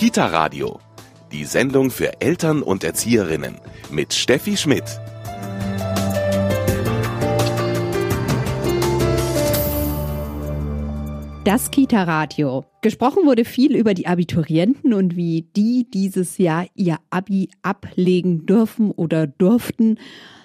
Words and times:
Kita 0.00 0.28
Radio, 0.28 0.80
die 1.30 1.44
Sendung 1.44 1.90
für 1.90 2.22
Eltern 2.22 2.62
und 2.62 2.84
Erzieherinnen 2.84 3.56
mit 3.90 4.14
Steffi 4.14 4.56
Schmidt. 4.56 4.98
Das 11.44 11.70
Kita 11.70 12.04
Radio. 12.04 12.64
Gesprochen 12.80 13.26
wurde 13.26 13.44
viel 13.44 13.76
über 13.76 13.92
die 13.92 14.06
Abiturienten 14.06 14.94
und 14.94 15.16
wie 15.16 15.50
die 15.54 15.86
dieses 15.90 16.38
Jahr 16.38 16.64
ihr 16.74 16.96
Abi 17.10 17.50
ablegen 17.60 18.46
dürfen 18.46 18.92
oder 18.92 19.26
durften. 19.26 19.98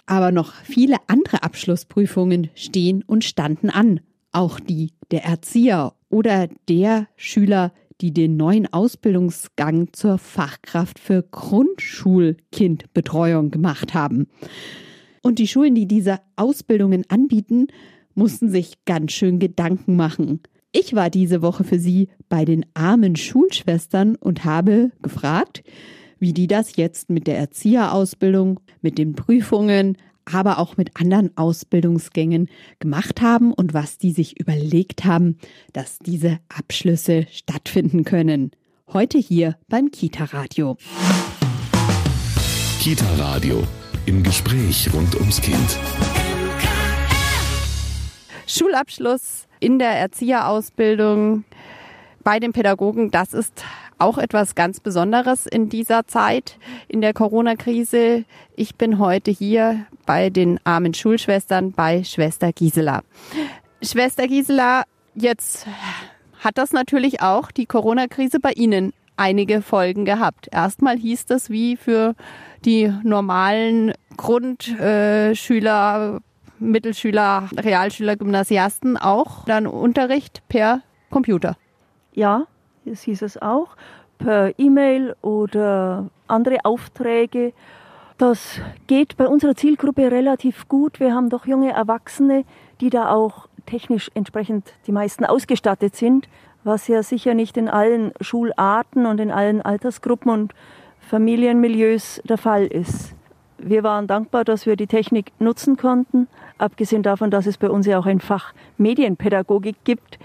Aber 0.05 0.33
noch 0.33 0.53
viele 0.65 0.97
andere 1.07 1.43
Abschlussprüfungen 1.43 2.49
stehen 2.55 3.05
und 3.07 3.23
standen 3.23 3.69
an. 3.69 4.01
Auch 4.33 4.59
die 4.59 4.91
der 5.11 5.23
Erzieher 5.23 5.93
oder 6.09 6.49
der 6.67 7.07
Schüler, 7.15 7.71
die 8.01 8.13
den 8.13 8.37
neuen 8.37 8.71
Ausbildungsgang 8.71 9.89
zur 9.93 10.17
Fachkraft 10.17 10.99
für 10.99 11.23
Grundschulkindbetreuung 11.23 13.51
gemacht 13.51 13.93
haben. 13.93 14.27
Und 15.21 15.39
die 15.39 15.47
Schulen, 15.47 15.75
die 15.75 15.87
diese 15.87 16.19
Ausbildungen 16.35 17.03
anbieten, 17.09 17.67
mussten 18.13 18.49
sich 18.49 18.83
ganz 18.85 19.11
schön 19.11 19.39
Gedanken 19.39 19.95
machen. 19.95 20.41
Ich 20.71 20.93
war 20.93 21.09
diese 21.09 21.41
Woche 21.41 21.63
für 21.63 21.79
Sie 21.79 22.09
bei 22.27 22.43
den 22.43 22.65
armen 22.73 23.15
Schulschwestern 23.15 24.15
und 24.15 24.43
habe 24.43 24.91
gefragt, 25.01 25.63
wie 26.19 26.33
die 26.33 26.47
das 26.47 26.75
jetzt 26.75 27.09
mit 27.09 27.27
der 27.27 27.37
Erzieherausbildung, 27.37 28.59
mit 28.81 28.97
den 28.97 29.15
Prüfungen, 29.15 29.97
aber 30.25 30.59
auch 30.59 30.77
mit 30.77 30.99
anderen 30.99 31.35
Ausbildungsgängen 31.37 32.49
gemacht 32.79 33.21
haben 33.21 33.53
und 33.53 33.73
was 33.73 33.97
die 33.97 34.11
sich 34.11 34.39
überlegt 34.39 35.05
haben, 35.05 35.37
dass 35.73 35.99
diese 35.99 36.39
Abschlüsse 36.49 37.27
stattfinden 37.31 38.03
können. 38.03 38.51
Heute 38.91 39.17
hier 39.17 39.57
beim 39.67 39.91
Kita 39.91 40.25
Radio. 40.25 40.77
Kita 42.79 43.05
Radio 43.17 43.63
im 44.05 44.21
Gespräch 44.21 44.89
rund 44.93 45.15
ums 45.15 45.41
Kind. 45.41 45.79
Schulabschluss 48.47 49.47
in 49.59 49.79
der 49.79 49.91
Erzieherausbildung 49.91 51.45
bei 52.23 52.39
den 52.39 52.53
Pädagogen, 52.53 53.11
das 53.11 53.33
ist 53.33 53.63
auch 53.97 54.17
etwas 54.17 54.55
ganz 54.55 54.79
Besonderes 54.79 55.45
in 55.45 55.69
dieser 55.69 56.05
Zeit, 56.05 56.57
in 56.87 57.01
der 57.01 57.13
Corona-Krise. 57.13 58.25
Ich 58.55 58.75
bin 58.75 58.99
heute 58.99 59.31
hier 59.31 59.85
bei 60.05 60.29
den 60.29 60.59
armen 60.63 60.93
Schulschwestern 60.93 61.71
bei 61.71 62.03
Schwester 62.03 62.51
Gisela. 62.51 63.01
Schwester 63.81 64.27
Gisela, 64.27 64.83
jetzt 65.13 65.67
hat 66.39 66.57
das 66.57 66.71
natürlich 66.71 67.21
auch 67.21 67.51
die 67.51 67.65
Corona-Krise 67.65 68.39
bei 68.39 68.51
Ihnen 68.51 68.93
einige 69.17 69.61
Folgen 69.61 70.05
gehabt. 70.05 70.49
Erstmal 70.51 70.97
hieß 70.97 71.25
das 71.25 71.49
wie 71.49 71.77
für 71.77 72.15
die 72.65 72.91
normalen 73.03 73.93
Grundschüler, 74.17 76.19
Mittelschüler, 76.59 77.49
Realschüler, 77.55 78.15
Gymnasiasten 78.15 78.97
auch 78.97 79.45
dann 79.45 79.67
Unterricht 79.67 80.41
per 80.47 80.81
Computer. 81.09 81.57
Ja, 82.13 82.45
das 82.85 83.01
hieß 83.01 83.21
es 83.23 83.41
auch, 83.41 83.75
per 84.17 84.57
E-Mail 84.57 85.15
oder 85.21 86.09
andere 86.27 86.57
Aufträge. 86.63 87.53
Das 88.17 88.61
geht 88.87 89.17
bei 89.17 89.27
unserer 89.27 89.55
Zielgruppe 89.55 90.09
relativ 90.09 90.67
gut. 90.69 90.99
Wir 90.99 91.13
haben 91.13 91.29
doch 91.29 91.45
junge 91.45 91.73
Erwachsene, 91.73 92.45
die 92.79 92.89
da 92.89 93.11
auch 93.11 93.47
technisch 93.65 94.09
entsprechend 94.13 94.73
die 94.87 94.91
meisten 94.91 95.25
ausgestattet 95.25 95.95
sind, 95.95 96.29
was 96.63 96.87
ja 96.87 97.03
sicher 97.03 97.33
nicht 97.33 97.57
in 97.57 97.67
allen 97.67 98.11
Schularten 98.21 99.05
und 99.05 99.19
in 99.19 99.31
allen 99.31 99.61
Altersgruppen 99.61 100.31
und 100.31 100.53
Familienmilieus 100.99 102.21
der 102.23 102.37
Fall 102.37 102.65
ist. 102.65 103.13
Wir 103.57 103.83
waren 103.83 104.07
dankbar, 104.07 104.43
dass 104.43 104.65
wir 104.65 104.75
die 104.75 104.87
Technik 104.87 105.31
nutzen 105.39 105.77
konnten, 105.77 106.27
abgesehen 106.57 107.03
davon, 107.03 107.31
dass 107.31 107.45
es 107.45 107.57
bei 107.57 107.69
uns 107.69 107.85
ja 107.85 107.99
auch 107.99 108.05
ein 108.05 108.19
Fach 108.19 108.53
Medienpädagogik 108.77 109.77
gibt, 109.83 110.19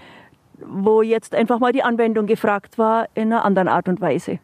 wo 0.65 1.01
jetzt 1.01 1.35
einfach 1.35 1.59
mal 1.59 1.71
die 1.71 1.83
Anwendung 1.83 2.25
gefragt 2.25 2.77
war 2.77 3.07
in 3.13 3.31
einer 3.31 3.45
anderen 3.45 3.67
Art 3.67 3.87
und 3.87 4.01
Weise. 4.01 4.39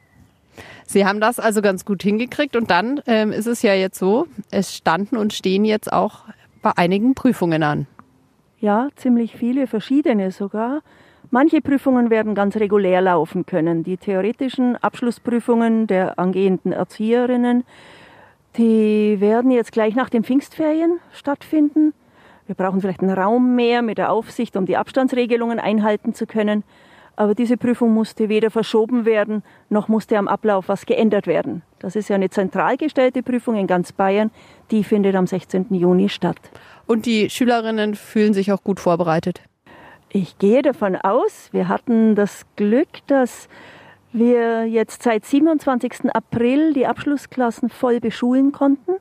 Sie 0.86 1.06
haben 1.06 1.20
das 1.20 1.40
also 1.40 1.62
ganz 1.62 1.86
gut 1.86 2.02
hingekriegt 2.02 2.56
und 2.56 2.72
dann 2.72 3.02
ähm, 3.08 3.32
ist 3.32 3.46
es 3.46 3.62
ja 3.62 3.74
jetzt 3.74 4.00
so, 4.00 4.28
es 4.52 4.76
standen 4.76 5.18
und 5.18 5.34
stehen 5.34 5.66
jetzt 5.66 5.92
auch 5.92 6.22
bei 6.62 6.72
einigen 6.76 7.14
Prüfungen 7.14 7.64
an. 7.64 7.88
Ja, 8.60 8.90
ziemlich 8.96 9.36
viele, 9.36 9.68
verschiedene 9.68 10.32
sogar. 10.32 10.82
Manche 11.30 11.62
Prüfungen 11.62 12.10
werden 12.10 12.36
ganz 12.36 12.56
regulär 12.56 13.02
laufen 13.02 13.46
können. 13.46 13.84
Die 13.84 13.98
theoretischen 13.98 14.78
Abschlussprüfungen 14.78 15.86
der 15.86 16.18
angehenden 16.18 16.72
Erzieherinnen, 16.72 17.66
die 18.58 19.18
werden 19.20 19.52
jetzt 19.52 19.74
gleich 19.74 19.94
nach 19.94 20.10
den 20.10 20.24
Pfingstferien 20.24 21.00
stattfinden. 21.12 21.94
Wir 22.48 22.56
brauchen 22.56 22.82
vielleicht 22.82 23.02
einen 23.02 23.18
Raum 23.18 23.56
mehr 23.56 23.82
mit 23.82 23.98
der 23.98 24.12
Aufsicht, 24.12 24.56
um 24.56 24.66
die 24.66 24.78
Abstandsregelungen 24.78 25.60
einhalten 25.60 26.14
zu 26.14 26.26
können. 26.26 26.64
Aber 27.18 27.36
diese 27.36 27.58
Prüfung 27.58 27.94
musste 27.94 28.30
weder 28.30 28.52
verschoben 28.52 29.06
werden, 29.06 29.44
noch 29.70 29.88
musste 29.88 30.18
am 30.18 30.28
Ablauf 30.28 30.70
was 30.70 30.86
geändert 30.86 31.28
werden. 31.28 31.64
Das 31.80 31.96
ist 31.96 32.10
ja 32.10 32.16
eine 32.16 32.30
zentral 32.30 32.78
gestellte 32.78 33.24
Prüfung 33.24 33.56
in 33.56 33.68
ganz 33.68 33.92
Bayern. 33.92 34.32
Die 34.72 34.84
findet 34.84 35.16
am 35.16 35.28
16. 35.28 35.68
Juni 35.72 36.10
statt. 36.10 36.38
Und 36.86 37.06
die 37.06 37.30
Schülerinnen 37.30 37.96
fühlen 37.96 38.34
sich 38.34 38.52
auch 38.52 38.64
gut 38.64 38.80
vorbereitet? 38.80 39.42
Ich 40.10 40.38
gehe 40.38 40.62
davon 40.62 40.96
aus, 40.96 41.50
wir 41.52 41.68
hatten 41.68 42.16
das 42.16 42.46
Glück, 42.56 42.88
dass 43.08 43.50
wir 44.14 44.66
jetzt 44.66 45.04
seit 45.04 45.26
27. 45.26 46.14
April 46.14 46.74
die 46.74 46.88
Abschlussklassen 46.88 47.70
voll 47.70 48.00
beschulen 48.00 48.52
konnten. 48.52 48.94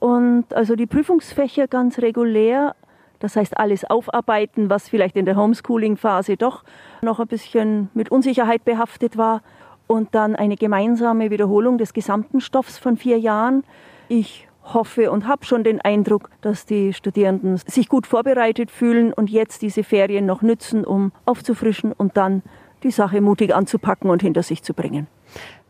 Und 0.00 0.52
also 0.52 0.74
die 0.74 0.86
Prüfungsfächer 0.86 1.68
ganz 1.68 1.98
regulär, 1.98 2.74
das 3.20 3.36
heißt 3.36 3.56
alles 3.58 3.84
aufarbeiten, 3.84 4.70
was 4.70 4.88
vielleicht 4.88 5.16
in 5.16 5.26
der 5.26 5.36
Homeschooling-Phase 5.36 6.36
doch 6.36 6.64
noch 7.02 7.20
ein 7.20 7.28
bisschen 7.28 7.90
mit 7.94 8.10
Unsicherheit 8.10 8.64
behaftet 8.64 9.16
war. 9.16 9.42
Und 9.86 10.14
dann 10.14 10.36
eine 10.36 10.56
gemeinsame 10.56 11.30
Wiederholung 11.30 11.76
des 11.76 11.92
gesamten 11.92 12.40
Stoffs 12.40 12.78
von 12.78 12.96
vier 12.96 13.18
Jahren. 13.18 13.64
Ich 14.08 14.48
hoffe 14.62 15.10
und 15.10 15.26
habe 15.26 15.44
schon 15.44 15.64
den 15.64 15.80
Eindruck, 15.80 16.30
dass 16.40 16.64
die 16.64 16.92
Studierenden 16.92 17.56
sich 17.56 17.88
gut 17.88 18.06
vorbereitet 18.06 18.70
fühlen 18.70 19.12
und 19.12 19.30
jetzt 19.30 19.62
diese 19.62 19.82
Ferien 19.82 20.26
noch 20.26 20.42
nützen, 20.42 20.84
um 20.84 21.12
aufzufrischen 21.24 21.92
und 21.92 22.16
dann 22.16 22.42
die 22.82 22.90
Sache 22.90 23.20
mutig 23.20 23.54
anzupacken 23.54 24.10
und 24.10 24.22
hinter 24.22 24.42
sich 24.42 24.62
zu 24.62 24.74
bringen. 24.74 25.08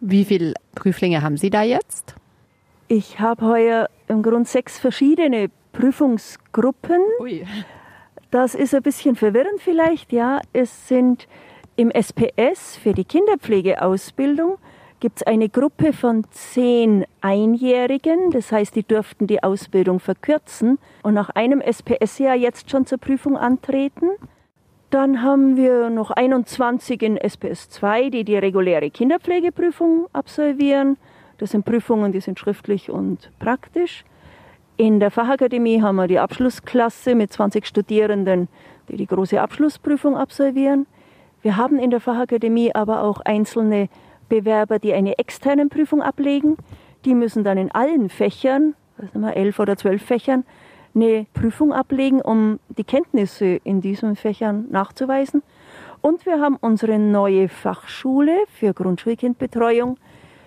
Wie 0.01 0.25
viele 0.25 0.55
Prüflinge 0.75 1.23
haben 1.23 1.37
Sie 1.37 1.51
da 1.51 1.63
jetzt? 1.63 2.15
Ich 2.89 3.21
habe 3.21 3.47
heuer 3.47 3.89
im 4.11 4.23
Grunde 4.23 4.49
sechs 4.49 4.79
verschiedene 4.79 5.51
Prüfungsgruppen. 5.73 7.01
Ui. 7.21 7.47
Das 8.31 8.55
ist 8.55 8.75
ein 8.75 8.83
bisschen 8.83 9.17
verwirrend 9.17 9.61
vielleicht, 9.61 10.13
ja. 10.13 10.41
Es 10.53 10.89
sind 10.89 11.27
im 11.77 11.91
SPS 11.91 12.77
für 12.77 12.93
die 12.93 13.05
Kinderpflegeausbildung 13.05 14.59
gibt 15.01 15.21
es 15.21 15.27
eine 15.27 15.49
Gruppe 15.49 15.93
von 15.93 16.25
zehn 16.31 17.07
Einjährigen. 17.23 18.31
Das 18.31 18.53
heißt, 18.53 18.77
die 18.77 18.83
dürften 18.83 19.27
die 19.27 19.43
Ausbildung 19.43 19.99
verkürzen 19.99 20.79
und 21.03 21.15
nach 21.15 21.31
einem 21.31 21.61
SPS-Jahr 21.63 22.37
jetzt 22.37 22.71
schon 22.71 22.87
zur 22.87 22.99
Prüfung 22.99 23.37
antreten. 23.37 24.11
Dann 24.91 25.23
haben 25.23 25.57
wir 25.57 25.89
noch 25.89 26.11
21 26.11 27.03
in 27.03 27.17
SPS 27.17 27.71
2, 27.71 28.11
die 28.11 28.25
die 28.25 28.37
reguläre 28.37 28.91
Kinderpflegeprüfung 28.91 30.07
absolvieren. 30.13 30.99
Das 31.41 31.53
sind 31.53 31.65
Prüfungen, 31.65 32.13
die 32.13 32.21
sind 32.21 32.39
schriftlich 32.39 32.91
und 32.91 33.31
praktisch. 33.39 34.05
In 34.77 35.01
der 35.01 35.11
Fachakademie 35.11 35.81
haben 35.81 35.97
wir 35.97 36.07
die 36.07 36.19
Abschlussklasse 36.19 37.15
mit 37.15 37.33
20 37.33 37.65
Studierenden, 37.65 38.49
die 38.91 38.97
die 38.97 39.07
große 39.07 39.41
Abschlussprüfung 39.41 40.19
absolvieren. 40.19 40.87
Wir 41.41 41.57
haben 41.57 41.79
in 41.79 41.91
der 41.91 42.01
Fachakademie 42.01 42.75
aber 42.75 43.03
auch 43.03 43.23
einzelne 43.23 43.89
Bewerber, 44.29 44.79
die 44.79 44.93
eine 44.93 45.19
externe 45.19 45.67
Prüfung 45.69 46.03
ablegen. 46.03 46.59
Die 47.07 47.15
müssen 47.15 47.43
dann 47.43 47.57
in 47.57 47.71
allen 47.71 48.11
Fächern, 48.11 48.75
sind 48.99 49.23
wir, 49.23 49.35
elf 49.35 49.59
oder 49.61 49.79
zwölf 49.79 50.03
Fächern, 50.03 50.45
eine 50.95 51.25
Prüfung 51.33 51.73
ablegen, 51.73 52.21
um 52.21 52.61
die 52.77 52.85
Kenntnisse 52.85 53.61
in 53.65 53.81
diesen 53.81 54.15
Fächern 54.15 54.67
nachzuweisen. 54.71 55.43
Und 56.03 56.27
wir 56.27 56.39
haben 56.39 56.57
unsere 56.61 56.99
neue 56.99 57.49
Fachschule 57.49 58.37
für 58.49 58.75
Grundschulkindbetreuung, 58.75 59.97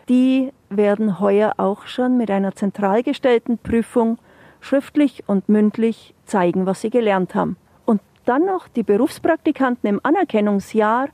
die 0.09 0.51
werden 0.69 1.19
heuer 1.19 1.53
auch 1.57 1.85
schon 1.85 2.17
mit 2.17 2.29
einer 2.31 2.53
zentral 2.55 3.03
gestellten 3.03 3.57
Prüfung 3.57 4.17
schriftlich 4.59 5.23
und 5.27 5.50
mündlich 5.50 6.13
zeigen, 6.25 6.65
was 6.65 6.81
sie 6.81 6.89
gelernt 6.89 7.35
haben. 7.35 7.57
Und 7.85 8.01
dann 8.25 8.45
noch 8.45 8.67
die 8.67 8.83
Berufspraktikanten 8.83 9.89
im 9.89 10.00
Anerkennungsjahr, 10.03 11.09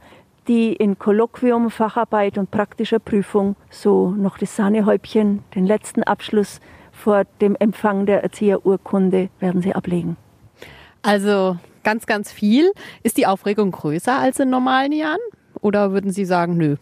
die 0.47 0.74
in 0.74 0.97
Kolloquium, 0.97 1.69
Facharbeit 1.69 2.38
und 2.38 2.51
praktischer 2.51 3.00
Prüfung 3.00 3.56
so 3.69 4.12
noch 4.12 4.38
das 4.38 4.56
Sahnehäubchen, 4.56 5.44
den 5.56 5.65
letzten 5.65 6.03
Abschluss 6.03 6.59
vor 6.92 7.24
dem 7.39 7.56
Empfang 7.56 8.06
der 8.06 8.24
Erzieherurkunde 8.24 9.30
werden 9.39 9.62
sie 9.62 9.74
ablegen. 9.74 10.18
Also 11.01 11.57
ganz, 11.83 12.06
ganz 12.06 12.31
viel. 12.31 12.71
Ist 13.03 13.18
die 13.18 13.27
Aufregung 13.27 13.71
größer 13.71 14.18
als 14.18 14.39
in 14.39 14.50
normalen 14.50 14.92
Jahren? 14.92 15.19
Oder 15.62 15.92
würden 15.92 16.12
Sie 16.12 16.25
sagen, 16.25 16.57
nö? 16.57 16.75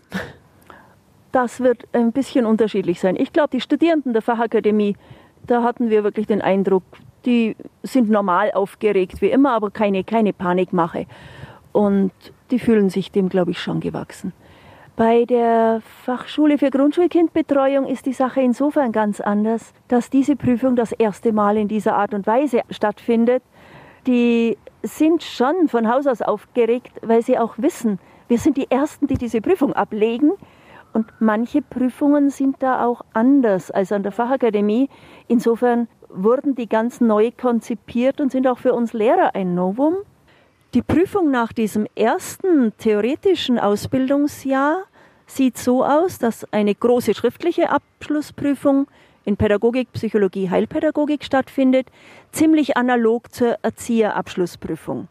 Das 1.38 1.60
wird 1.60 1.84
ein 1.94 2.12
bisschen 2.14 2.48
unterschiedlich 2.48 3.00
sein. 3.00 3.16
Ich 3.16 3.32
glaube, 3.32 3.50
die 3.52 3.62
Studierenden 3.62 4.12
der 4.12 4.24
Fachakademie, 4.24 4.96
da 5.46 5.62
hatten 5.62 5.92
wir 5.92 6.04
wirklich 6.04 6.26
den 6.26 6.42
Eindruck, 6.42 6.82
die 7.26 7.56
sind 7.84 8.10
normal 8.10 8.52
aufgeregt 8.54 9.22
wie 9.22 9.30
immer, 9.30 9.52
aber 9.52 9.70
keine, 9.70 10.04
keine 10.04 10.34
Panikmache. 10.34 11.06
Und 11.74 12.12
die 12.50 12.58
fühlen 12.58 12.90
sich 12.90 13.12
dem, 13.12 13.30
glaube 13.30 13.52
ich, 13.52 13.60
schon 13.60 13.82
gewachsen. 13.82 14.34
Bei 14.96 15.26
der 15.26 15.84
Fachschule 16.06 16.58
für 16.58 16.72
Grundschulkindbetreuung 16.72 17.86
ist 17.86 18.08
die 18.08 18.14
Sache 18.14 18.42
insofern 18.42 18.92
ganz 18.92 19.22
anders, 19.22 19.76
dass 19.90 20.10
diese 20.10 20.36
Prüfung 20.36 20.76
das 20.76 20.92
erste 20.92 21.34
Mal 21.34 21.58
in 21.58 21.68
dieser 21.68 21.96
Art 21.98 22.16
und 22.16 22.26
Weise 22.26 22.62
stattfindet. 22.72 23.44
Die 24.08 24.58
sind 24.82 25.22
schon 25.22 25.68
von 25.68 25.88
Haus 25.88 26.08
aus 26.08 26.24
aufgeregt, 26.24 26.94
weil 27.04 27.22
sie 27.22 27.38
auch 27.38 27.60
wissen, 27.60 28.00
wir 28.28 28.40
sind 28.40 28.58
die 28.58 28.72
Ersten, 28.72 29.06
die 29.06 29.20
diese 29.20 29.40
Prüfung 29.40 29.74
ablegen. 29.74 30.32
Und 30.98 31.14
manche 31.20 31.62
Prüfungen 31.62 32.32
sind 32.32 32.56
da 32.58 32.84
auch 32.84 33.04
anders 33.14 33.70
als 33.70 33.92
an 33.92 34.02
der 34.02 34.12
Fachakademie. 34.12 34.90
Insofern 35.28 35.88
wurden 36.10 36.56
die 36.56 36.68
ganz 36.68 37.02
neu 37.02 37.30
konzipiert 37.40 38.20
und 38.20 38.32
sind 38.32 38.48
auch 38.48 38.58
für 38.58 38.74
uns 38.74 38.94
Lehrer 38.94 39.36
ein 39.36 39.54
Novum. 39.54 39.98
Die 40.74 40.82
Prüfung 40.82 41.30
nach 41.30 41.54
diesem 41.54 41.86
ersten 41.94 42.76
theoretischen 42.80 43.60
Ausbildungsjahr 43.60 44.86
sieht 45.28 45.60
so 45.60 45.86
aus, 45.86 46.18
dass 46.18 46.52
eine 46.52 46.74
große 46.74 47.14
schriftliche 47.14 47.70
Abschlussprüfung 47.70 48.88
in 49.24 49.38
Pädagogik, 49.38 49.94
Psychologie, 49.94 50.50
Heilpädagogik 50.50 51.24
stattfindet, 51.24 51.92
ziemlich 52.32 52.76
analog 52.76 53.32
zur 53.32 53.60
Erzieherabschlussprüfung. 53.62 55.10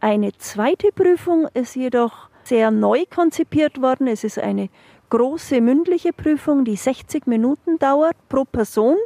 Eine 0.00 0.32
zweite 0.38 0.92
Prüfung 0.92 1.46
ist 1.52 1.76
jedoch 1.76 2.30
sehr 2.46 2.70
neu 2.70 3.04
konzipiert 3.12 3.82
worden. 3.82 4.06
Es 4.06 4.24
ist 4.24 4.38
eine 4.38 4.68
große 5.10 5.60
mündliche 5.60 6.12
Prüfung, 6.12 6.64
die 6.64 6.76
60 6.76 7.26
Minuten 7.26 7.78
dauert 7.78 8.16
pro 8.28 8.44
Person, 8.44 8.96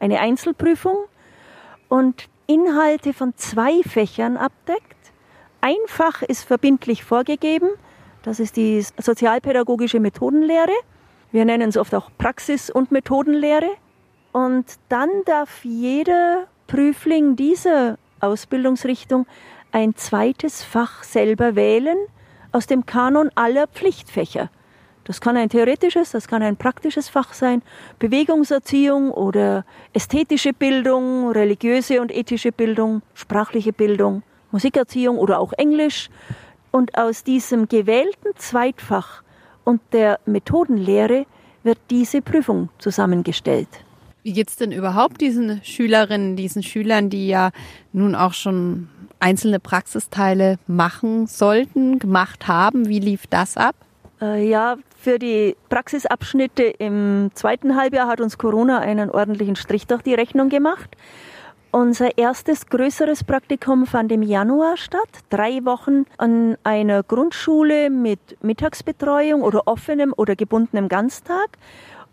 eine 0.00 0.20
Einzelprüfung 0.20 0.96
und 1.88 2.28
Inhalte 2.46 3.12
von 3.12 3.34
zwei 3.36 3.82
Fächern 3.82 4.36
abdeckt. 4.36 4.96
Ein 5.60 5.76
Fach 5.86 6.22
ist 6.22 6.44
verbindlich 6.44 7.04
vorgegeben. 7.04 7.68
Das 8.22 8.40
ist 8.40 8.56
die 8.56 8.84
sozialpädagogische 8.96 10.00
Methodenlehre. 10.00 10.72
Wir 11.32 11.44
nennen 11.44 11.68
es 11.68 11.76
oft 11.76 11.94
auch 11.94 12.10
Praxis- 12.16 12.70
und 12.70 12.90
Methodenlehre. 12.90 13.70
Und 14.32 14.66
dann 14.88 15.10
darf 15.26 15.64
jeder 15.64 16.46
Prüfling 16.66 17.36
dieser 17.36 17.98
Ausbildungsrichtung 18.20 19.26
ein 19.72 19.94
zweites 19.96 20.62
Fach 20.62 21.02
selber 21.02 21.54
wählen 21.54 21.98
aus 22.52 22.66
dem 22.66 22.86
Kanon 22.86 23.30
aller 23.34 23.66
Pflichtfächer. 23.66 24.50
Das 25.08 25.20
kann 25.20 25.36
ein 25.36 25.48
theoretisches, 25.48 26.12
das 26.12 26.28
kann 26.28 26.42
ein 26.42 26.56
praktisches 26.56 27.08
Fach 27.08 27.32
sein, 27.32 27.62
Bewegungserziehung 27.98 29.10
oder 29.10 29.64
ästhetische 29.94 30.52
Bildung, 30.52 31.30
religiöse 31.30 32.00
und 32.00 32.14
ethische 32.14 32.52
Bildung, 32.52 33.02
sprachliche 33.14 33.72
Bildung. 33.72 34.22
Musikerziehung 34.50 35.18
oder 35.18 35.40
auch 35.40 35.52
Englisch. 35.54 36.10
Und 36.70 36.96
aus 36.96 37.24
diesem 37.24 37.68
gewählten 37.68 38.36
Zweitfach 38.36 39.22
und 39.64 39.80
der 39.92 40.20
Methodenlehre 40.26 41.26
wird 41.62 41.78
diese 41.90 42.20
Prüfung 42.22 42.68
zusammengestellt. 42.78 43.68
Wie 44.22 44.32
geht 44.32 44.50
es 44.50 44.56
denn 44.56 44.72
überhaupt 44.72 45.20
diesen 45.20 45.64
Schülerinnen, 45.64 46.36
diesen 46.36 46.62
Schülern, 46.62 47.08
die 47.08 47.28
ja 47.28 47.50
nun 47.94 48.14
auch 48.14 48.34
schon 48.34 48.88
einzelne 49.20 49.58
Praxisteile 49.58 50.58
machen 50.66 51.26
sollten, 51.26 51.98
gemacht 51.98 52.46
haben? 52.46 52.88
Wie 52.88 53.00
lief 53.00 53.26
das 53.26 53.56
ab? 53.56 53.74
Äh, 54.20 54.48
ja, 54.48 54.76
für 55.00 55.20
die 55.20 55.56
Praxisabschnitte 55.68 56.64
im 56.64 57.30
zweiten 57.34 57.76
Halbjahr 57.76 58.08
hat 58.08 58.20
uns 58.20 58.36
Corona 58.36 58.80
einen 58.80 59.10
ordentlichen 59.10 59.54
Strich 59.54 59.86
durch 59.86 60.02
die 60.02 60.14
Rechnung 60.14 60.48
gemacht. 60.48 60.96
Unser 61.70 62.18
erstes 62.18 62.66
größeres 62.66 63.22
Praktikum 63.22 63.86
fand 63.86 64.10
im 64.10 64.22
Januar 64.22 64.76
statt. 64.76 65.08
Drei 65.30 65.64
Wochen 65.64 66.04
an 66.16 66.56
einer 66.64 67.04
Grundschule 67.04 67.90
mit 67.90 68.42
Mittagsbetreuung 68.42 69.42
oder 69.42 69.62
offenem 69.66 70.12
oder 70.16 70.34
gebundenem 70.34 70.88
Ganztag, 70.88 71.58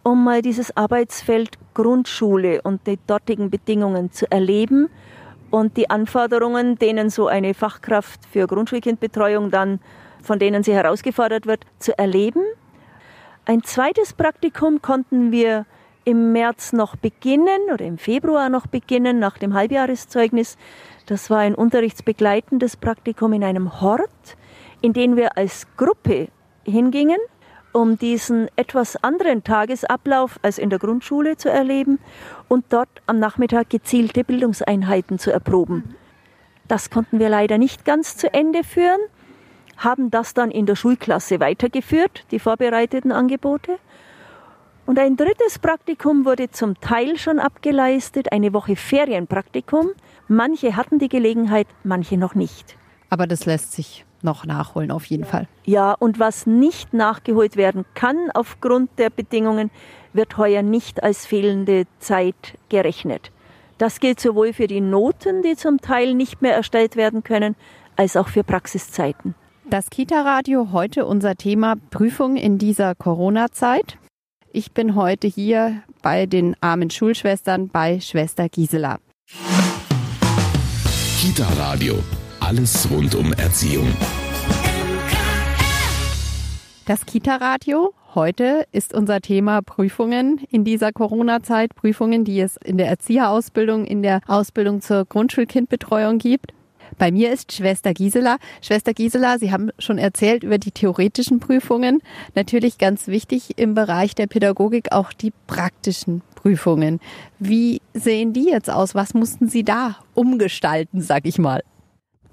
um 0.03 0.23
mal 0.23 0.43
dieses 0.43 0.77
Arbeitsfeld 0.77 1.57
Grundschule 1.73 2.61
und 2.61 2.85
die 2.85 2.99
dortigen 3.07 3.49
Bedingungen 3.49 4.11
zu 4.11 4.31
erleben 4.31 4.89
und 5.49 5.75
die 5.75 5.89
Anforderungen, 5.89 6.77
denen 6.77 7.09
so 7.09 7.27
eine 7.27 7.55
Fachkraft 7.55 8.25
für 8.31 8.45
Grundschulkindbetreuung 8.45 9.49
dann, 9.49 9.79
von 10.21 10.37
denen 10.37 10.61
sie 10.61 10.73
herausgefordert 10.73 11.47
wird, 11.47 11.65
zu 11.79 11.97
erleben. 11.97 12.43
Ein 13.47 13.61
zweites 13.61 14.13
Praktikum 14.13 14.81
konnten 14.81 15.31
wir 15.31 15.67
im 16.03 16.31
März 16.31 16.73
noch 16.73 16.95
beginnen 16.95 17.69
oder 17.71 17.85
im 17.85 17.99
Februar 17.99 18.49
noch 18.49 18.65
beginnen, 18.65 19.19
nach 19.19 19.37
dem 19.37 19.53
Halbjahreszeugnis. 19.53 20.57
Das 21.05 21.29
war 21.29 21.39
ein 21.39 21.53
unterrichtsbegleitendes 21.53 22.75
Praktikum 22.75 23.33
in 23.33 23.43
einem 23.43 23.81
Hort, 23.81 24.35
in 24.81 24.93
den 24.93 25.15
wir 25.15 25.37
als 25.37 25.67
Gruppe 25.77 26.29
hingingen, 26.63 27.19
um 27.71 27.99
diesen 27.99 28.47
etwas 28.55 28.95
anderen 29.03 29.43
Tagesablauf 29.43 30.39
als 30.41 30.57
in 30.57 30.71
der 30.71 30.79
Grundschule 30.79 31.37
zu 31.37 31.51
erleben 31.51 31.99
und 32.47 32.65
dort 32.69 32.89
am 33.05 33.19
Nachmittag 33.19 33.69
gezielte 33.69 34.23
Bildungseinheiten 34.23 35.19
zu 35.19 35.31
erproben. 35.31 35.95
Das 36.67 36.89
konnten 36.89 37.19
wir 37.19 37.29
leider 37.29 37.59
nicht 37.59 37.85
ganz 37.85 38.17
zu 38.17 38.33
Ende 38.33 38.63
führen, 38.63 39.01
haben 39.77 40.11
das 40.11 40.33
dann 40.33 40.51
in 40.51 40.65
der 40.65 40.75
Schulklasse 40.75 41.39
weitergeführt, 41.39 42.25
die 42.31 42.39
vorbereiteten 42.39 43.11
Angebote. 43.11 43.77
Und 44.85 44.99
ein 44.99 45.17
drittes 45.17 45.57
Praktikum 45.59 46.25
wurde 46.25 46.51
zum 46.51 46.79
Teil 46.79 47.17
schon 47.17 47.39
abgeleistet, 47.39 48.31
eine 48.31 48.53
Woche 48.53 48.75
Ferienpraktikum. 48.75 49.89
Manche 50.27 50.75
hatten 50.75 50.99
die 50.99 51.09
Gelegenheit, 51.09 51.67
manche 51.83 52.17
noch 52.17 52.35
nicht. 52.35 52.77
Aber 53.09 53.25
das 53.25 53.45
lässt 53.45 53.71
sich 53.71 54.05
noch 54.21 54.45
nachholen, 54.45 54.91
auf 54.91 55.05
jeden 55.05 55.25
Fall. 55.25 55.47
Ja, 55.63 55.93
und 55.93 56.19
was 56.19 56.45
nicht 56.45 56.93
nachgeholt 56.93 57.57
werden 57.57 57.85
kann 57.93 58.29
aufgrund 58.33 58.89
der 58.97 59.09
Bedingungen, 59.09 59.71
wird 60.13 60.37
heuer 60.37 60.61
nicht 60.61 61.03
als 61.03 61.25
fehlende 61.25 61.85
Zeit 61.99 62.57
gerechnet. 62.69 63.31
Das 63.77 63.99
gilt 63.99 64.19
sowohl 64.19 64.53
für 64.53 64.67
die 64.67 64.81
Noten, 64.81 65.41
die 65.41 65.55
zum 65.55 65.81
Teil 65.81 66.13
nicht 66.13 66.41
mehr 66.41 66.55
erstellt 66.55 66.95
werden 66.95 67.23
können, 67.23 67.55
als 67.95 68.15
auch 68.15 68.27
für 68.27 68.43
Praxiszeiten. 68.43 69.35
Das 69.67 69.89
Kita-Radio 69.89 70.71
heute 70.73 71.07
unser 71.07 71.35
Thema 71.35 71.75
Prüfung 71.89 72.37
in 72.37 72.59
dieser 72.59 72.93
Corona-Zeit. 72.93 73.97
Ich 74.53 74.73
bin 74.73 74.93
heute 74.93 75.27
hier 75.27 75.81
bei 76.03 76.27
den 76.27 76.55
armen 76.61 76.91
Schulschwestern 76.91 77.69
bei 77.69 77.99
Schwester 77.99 78.47
Gisela. 78.47 78.99
Kita 81.19 81.47
Radio. 81.57 81.95
Alles 82.39 82.87
rund 82.91 83.15
um 83.15 83.33
Erziehung. 83.33 83.87
Das 86.85 87.07
Kita-Radio. 87.07 87.95
Heute 88.13 88.67
ist 88.71 88.93
unser 88.93 89.19
Thema 89.19 89.63
Prüfungen 89.63 90.45
in 90.51 90.63
dieser 90.63 90.91
Corona-Zeit. 90.91 91.73
Prüfungen, 91.73 92.23
die 92.23 92.39
es 92.39 92.55
in 92.63 92.77
der 92.77 92.87
Erzieherausbildung, 92.87 93.85
in 93.85 94.03
der 94.03 94.21
Ausbildung 94.27 94.81
zur 94.81 95.05
Grundschulkindbetreuung 95.05 96.19
gibt. 96.19 96.53
Bei 96.97 97.11
mir 97.11 97.31
ist 97.31 97.51
Schwester 97.51 97.93
Gisela. 97.93 98.37
Schwester 98.61 98.93
Gisela, 98.93 99.37
Sie 99.37 99.51
haben 99.51 99.71
schon 99.79 99.97
erzählt 99.97 100.43
über 100.43 100.57
die 100.57 100.71
theoretischen 100.71 101.39
Prüfungen. 101.39 102.01
Natürlich 102.35 102.77
ganz 102.77 103.07
wichtig 103.07 103.57
im 103.57 103.73
Bereich 103.73 104.15
der 104.15 104.27
Pädagogik 104.27 104.91
auch 104.91 105.11
die 105.11 105.33
praktischen 105.47 106.21
Prüfungen. 106.35 106.99
Wie 107.39 107.81
sehen 107.93 108.33
die 108.33 108.45
jetzt 108.45 108.69
aus? 108.69 108.95
Was 108.95 109.13
mussten 109.13 109.49
Sie 109.49 109.63
da 109.63 109.97
umgestalten, 110.13 111.01
sag 111.01 111.25
ich 111.25 111.37
mal? 111.37 111.63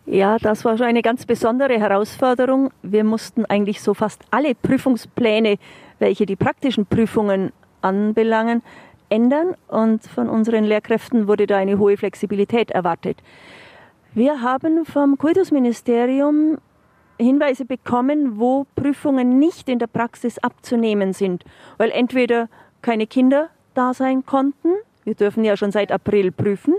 Ja, 0.04 0.36
das 0.38 0.64
war 0.64 0.76
schon 0.76 0.86
eine 0.86 1.02
ganz 1.02 1.26
besondere 1.26 1.78
Herausforderung. 1.78 2.70
Wir 2.82 3.04
mussten 3.04 3.46
eigentlich 3.46 3.80
so 3.80 3.94
fast 3.94 4.22
alle 4.30 4.54
Prüfungspläne, 4.54 5.58
welche 5.98 6.26
die 6.26 6.36
praktischen 6.36 6.86
Prüfungen 6.86 7.52
anbelangen, 7.82 8.62
ändern 9.08 9.54
und 9.68 10.04
von 10.04 10.28
unseren 10.28 10.64
Lehrkräften 10.64 11.28
wurde 11.28 11.46
da 11.46 11.56
eine 11.56 11.78
hohe 11.78 11.96
Flexibilität 11.96 12.70
erwartet. 12.70 13.18
Wir 14.14 14.42
haben 14.42 14.84
vom 14.84 15.16
Kultusministerium 15.16 16.58
Hinweise 17.18 17.64
bekommen, 17.64 18.38
wo 18.38 18.66
Prüfungen 18.76 19.38
nicht 19.38 19.70
in 19.70 19.78
der 19.78 19.86
Praxis 19.86 20.38
abzunehmen 20.38 21.14
sind, 21.14 21.44
weil 21.78 21.90
entweder 21.90 22.50
keine 22.82 23.06
Kinder 23.06 23.48
da 23.72 23.94
sein 23.94 24.26
konnten, 24.26 24.68
wir 25.04 25.14
dürfen 25.14 25.44
ja 25.44 25.56
schon 25.56 25.72
seit 25.72 25.90
April 25.90 26.30
prüfen, 26.30 26.74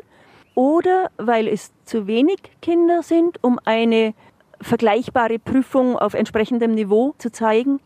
oder 0.53 1.09
weil 1.17 1.47
es 1.47 1.71
zu 1.85 2.05
wenig 2.05 2.37
Kinder 2.61 3.01
sind, 3.01 3.43
um 3.43 3.59
eine 3.65 4.13
vergleichbare 4.61 5.39
Prüfung 5.39 5.97
auf 5.97 6.13
entsprechendem 6.13 6.75
Niveau 6.75 7.15
zu 7.17 7.31
zeigen, 7.31 7.79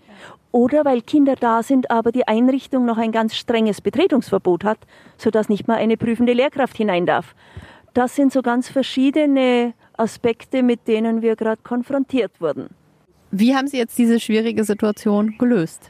oder 0.51 0.83
weil 0.83 1.01
Kinder 1.01 1.35
da 1.39 1.63
sind, 1.63 1.89
aber 1.89 2.11
die 2.11 2.27
Einrichtung 2.27 2.83
noch 2.83 2.97
ein 2.97 3.13
ganz 3.13 3.33
strenges 3.35 3.79
Betretungsverbot 3.79 4.65
hat, 4.65 4.79
sodass 5.15 5.47
nicht 5.47 5.69
mal 5.69 5.77
eine 5.77 5.95
prüfende 5.95 6.33
Lehrkraft 6.33 6.75
hinein 6.75 7.05
darf. 7.05 7.33
Das 7.97 8.15
sind 8.15 8.31
so 8.31 8.43
ganz 8.43 8.69
verschiedene 8.69 9.73
Aspekte, 9.97 10.61
mit 10.61 10.87
denen 10.87 11.23
wir 11.23 11.35
gerade 11.35 11.59
konfrontiert 11.63 12.39
wurden. 12.39 12.69
Wie 13.31 13.55
haben 13.55 13.67
Sie 13.67 13.77
jetzt 13.77 13.97
diese 13.97 14.19
schwierige 14.19 14.63
Situation 14.63 15.35
gelöst? 15.39 15.89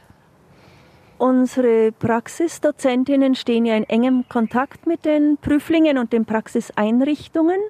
Unsere 1.18 1.92
Praxisdozentinnen 1.92 3.34
stehen 3.34 3.66
ja 3.66 3.76
in 3.76 3.84
engem 3.84 4.26
Kontakt 4.26 4.86
mit 4.86 5.04
den 5.04 5.36
Prüflingen 5.36 5.98
und 5.98 6.14
den 6.14 6.24
Praxiseinrichtungen. 6.24 7.60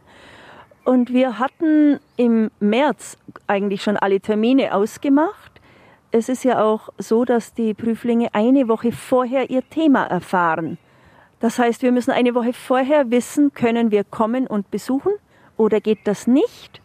Und 0.84 1.12
wir 1.12 1.40
hatten 1.40 1.98
im 2.16 2.52
März 2.60 3.18
eigentlich 3.48 3.82
schon 3.82 3.96
alle 3.96 4.20
Termine 4.20 4.72
ausgemacht. 4.72 5.60
Es 6.12 6.28
ist 6.28 6.44
ja 6.44 6.62
auch 6.62 6.90
so, 6.96 7.24
dass 7.24 7.54
die 7.54 7.74
Prüflinge 7.74 8.28
eine 8.34 8.68
Woche 8.68 8.92
vorher 8.92 9.50
ihr 9.50 9.68
Thema 9.68 10.04
erfahren. 10.04 10.78
Das 11.40 11.58
heißt, 11.58 11.82
wir 11.82 11.92
müssen 11.92 12.10
eine 12.10 12.34
Woche 12.34 12.52
vorher 12.52 13.10
wissen, 13.10 13.52
können 13.52 13.90
wir 13.90 14.04
kommen 14.04 14.46
und 14.46 14.70
besuchen 14.70 15.12
oder 15.56 15.80
geht 15.80 16.00
das 16.04 16.26
nicht? 16.26 16.80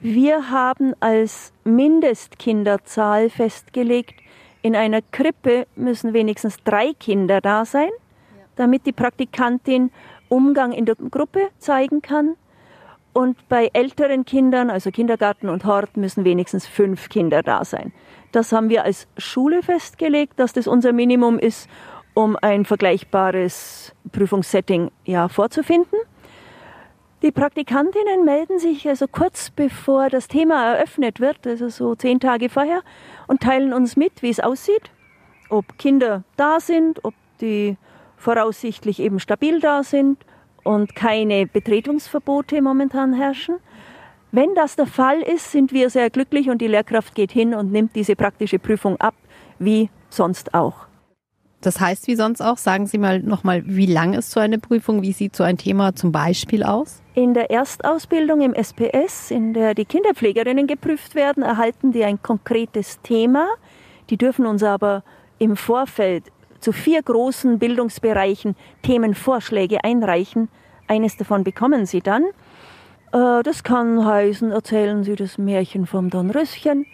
Wir 0.00 0.50
haben 0.50 0.94
als 1.00 1.52
Mindestkinderzahl 1.64 3.30
festgelegt, 3.30 4.14
in 4.62 4.76
einer 4.76 5.00
Krippe 5.00 5.66
müssen 5.76 6.12
wenigstens 6.12 6.56
drei 6.64 6.92
Kinder 6.92 7.40
da 7.40 7.64
sein, 7.64 7.90
damit 8.56 8.84
die 8.86 8.92
Praktikantin 8.92 9.90
Umgang 10.28 10.72
in 10.72 10.86
der 10.86 10.96
Gruppe 10.96 11.48
zeigen 11.58 12.02
kann. 12.02 12.34
Und 13.12 13.48
bei 13.48 13.70
älteren 13.72 14.24
Kindern, 14.24 14.68
also 14.68 14.90
Kindergarten 14.90 15.48
und 15.48 15.64
Hort, 15.64 15.96
müssen 15.96 16.24
wenigstens 16.24 16.66
fünf 16.66 17.08
Kinder 17.08 17.42
da 17.42 17.64
sein. 17.64 17.92
Das 18.32 18.52
haben 18.52 18.68
wir 18.68 18.84
als 18.84 19.06
Schule 19.16 19.62
festgelegt, 19.62 20.38
dass 20.38 20.52
das 20.52 20.66
unser 20.66 20.92
Minimum 20.92 21.38
ist, 21.38 21.70
um 22.16 22.34
ein 22.40 22.64
vergleichbares 22.64 23.94
Prüfungssetting 24.10 24.90
ja, 25.04 25.28
vorzufinden. 25.28 25.98
Die 27.20 27.30
Praktikantinnen 27.30 28.24
melden 28.24 28.58
sich 28.58 28.88
also 28.88 29.06
kurz 29.06 29.50
bevor 29.50 30.08
das 30.08 30.26
Thema 30.26 30.76
eröffnet 30.76 31.20
wird, 31.20 31.46
also 31.46 31.68
so 31.68 31.94
zehn 31.94 32.18
Tage 32.18 32.48
vorher, 32.48 32.80
und 33.26 33.42
teilen 33.42 33.74
uns 33.74 33.96
mit, 33.96 34.22
wie 34.22 34.30
es 34.30 34.40
aussieht, 34.40 34.90
ob 35.50 35.76
Kinder 35.76 36.24
da 36.36 36.58
sind, 36.58 37.04
ob 37.04 37.12
die 37.42 37.76
voraussichtlich 38.16 38.98
eben 39.00 39.20
stabil 39.20 39.60
da 39.60 39.82
sind 39.82 40.24
und 40.64 40.96
keine 40.96 41.46
Betretungsverbote 41.46 42.62
momentan 42.62 43.12
herrschen. 43.12 43.56
Wenn 44.32 44.54
das 44.54 44.76
der 44.76 44.86
Fall 44.86 45.20
ist, 45.20 45.52
sind 45.52 45.70
wir 45.70 45.90
sehr 45.90 46.08
glücklich 46.08 46.48
und 46.48 46.62
die 46.62 46.66
Lehrkraft 46.66 47.14
geht 47.14 47.30
hin 47.30 47.54
und 47.54 47.72
nimmt 47.72 47.94
diese 47.94 48.16
praktische 48.16 48.58
Prüfung 48.58 48.98
ab, 49.00 49.14
wie 49.58 49.90
sonst 50.08 50.54
auch. 50.54 50.86
Das 51.66 51.80
heißt, 51.80 52.06
wie 52.06 52.14
sonst 52.14 52.40
auch, 52.40 52.58
sagen 52.58 52.86
Sie 52.86 52.96
mal 52.96 53.18
nochmal, 53.18 53.64
wie 53.66 53.86
lang 53.86 54.14
ist 54.14 54.30
so 54.30 54.38
eine 54.38 54.60
Prüfung? 54.60 55.02
Wie 55.02 55.10
sieht 55.10 55.34
so 55.34 55.42
ein 55.42 55.58
Thema 55.58 55.96
zum 55.96 56.12
Beispiel 56.12 56.62
aus? 56.62 57.02
In 57.14 57.34
der 57.34 57.50
Erstausbildung 57.50 58.40
im 58.40 58.54
SPS, 58.54 59.32
in 59.32 59.52
der 59.52 59.74
die 59.74 59.84
Kinderpflegerinnen 59.84 60.68
geprüft 60.68 61.16
werden, 61.16 61.42
erhalten 61.42 61.90
die 61.90 62.04
ein 62.04 62.22
konkretes 62.22 63.00
Thema. 63.02 63.48
Die 64.10 64.16
dürfen 64.16 64.46
uns 64.46 64.62
aber 64.62 65.02
im 65.40 65.56
Vorfeld 65.56 66.30
zu 66.60 66.70
vier 66.70 67.02
großen 67.02 67.58
Bildungsbereichen 67.58 68.54
Themenvorschläge 68.82 69.82
einreichen. 69.82 70.48
Eines 70.86 71.16
davon 71.16 71.42
bekommen 71.42 71.84
sie 71.84 72.00
dann. 72.00 72.26
Äh, 73.12 73.42
das 73.42 73.64
kann 73.64 74.06
heißen, 74.06 74.52
erzählen 74.52 75.02
Sie 75.02 75.16
das 75.16 75.36
Märchen 75.36 75.86
vom 75.86 76.10
Dornröschen 76.10 76.86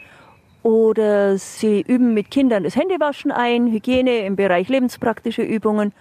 oder 0.62 1.36
Sie 1.38 1.80
üben 1.80 2.14
mit 2.14 2.30
Kindern 2.30 2.64
das 2.64 2.76
Händewaschen 2.76 3.32
ein, 3.32 3.66
Hygiene 3.66 4.24
im 4.26 4.36
Bereich 4.36 4.68
lebenspraktische 4.68 5.42
Übungen. 5.42 5.92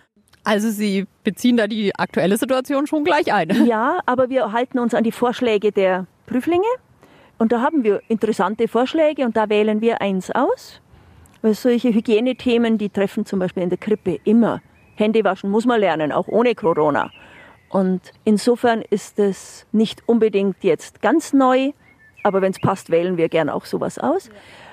Also 0.43 0.69
Sie 0.69 1.05
beziehen 1.23 1.57
da 1.57 1.67
die 1.67 1.95
aktuelle 1.95 2.37
Situation 2.37 2.87
schon 2.87 3.03
gleich 3.03 3.33
ein. 3.33 3.49
Ja, 3.65 3.99
aber 4.05 4.29
wir 4.29 4.51
halten 4.51 4.79
uns 4.79 4.93
an 4.93 5.03
die 5.03 5.11
Vorschläge 5.11 5.71
der 5.71 6.07
Prüflinge. 6.25 6.63
Und 7.37 7.51
da 7.51 7.61
haben 7.61 7.83
wir 7.83 8.01
interessante 8.07 8.67
Vorschläge 8.67 9.25
und 9.25 9.35
da 9.35 9.49
wählen 9.49 9.81
wir 9.81 10.01
eins 10.01 10.29
aus. 10.31 10.79
Weil 11.41 11.55
solche 11.55 11.93
Hygienethemen, 11.93 12.77
die 12.77 12.89
treffen 12.89 13.25
zum 13.25 13.39
Beispiel 13.39 13.63
in 13.63 13.69
der 13.69 13.79
Krippe 13.79 14.19
immer. 14.23 14.61
Händewaschen 14.95 15.49
muss 15.49 15.65
man 15.65 15.79
lernen, 15.79 16.11
auch 16.11 16.27
ohne 16.27 16.53
Corona. 16.53 17.09
Und 17.69 18.01
insofern 18.25 18.83
ist 18.89 19.17
es 19.17 19.65
nicht 19.71 20.03
unbedingt 20.07 20.63
jetzt 20.63 21.01
ganz 21.01 21.33
neu, 21.33 21.71
aber 22.23 22.41
wenn 22.41 22.51
es 22.51 22.59
passt, 22.59 22.89
wählen 22.89 23.17
wir 23.17 23.29
gern 23.29 23.49
auch 23.49 23.65
sowas 23.65 23.97
aus. 23.97 24.29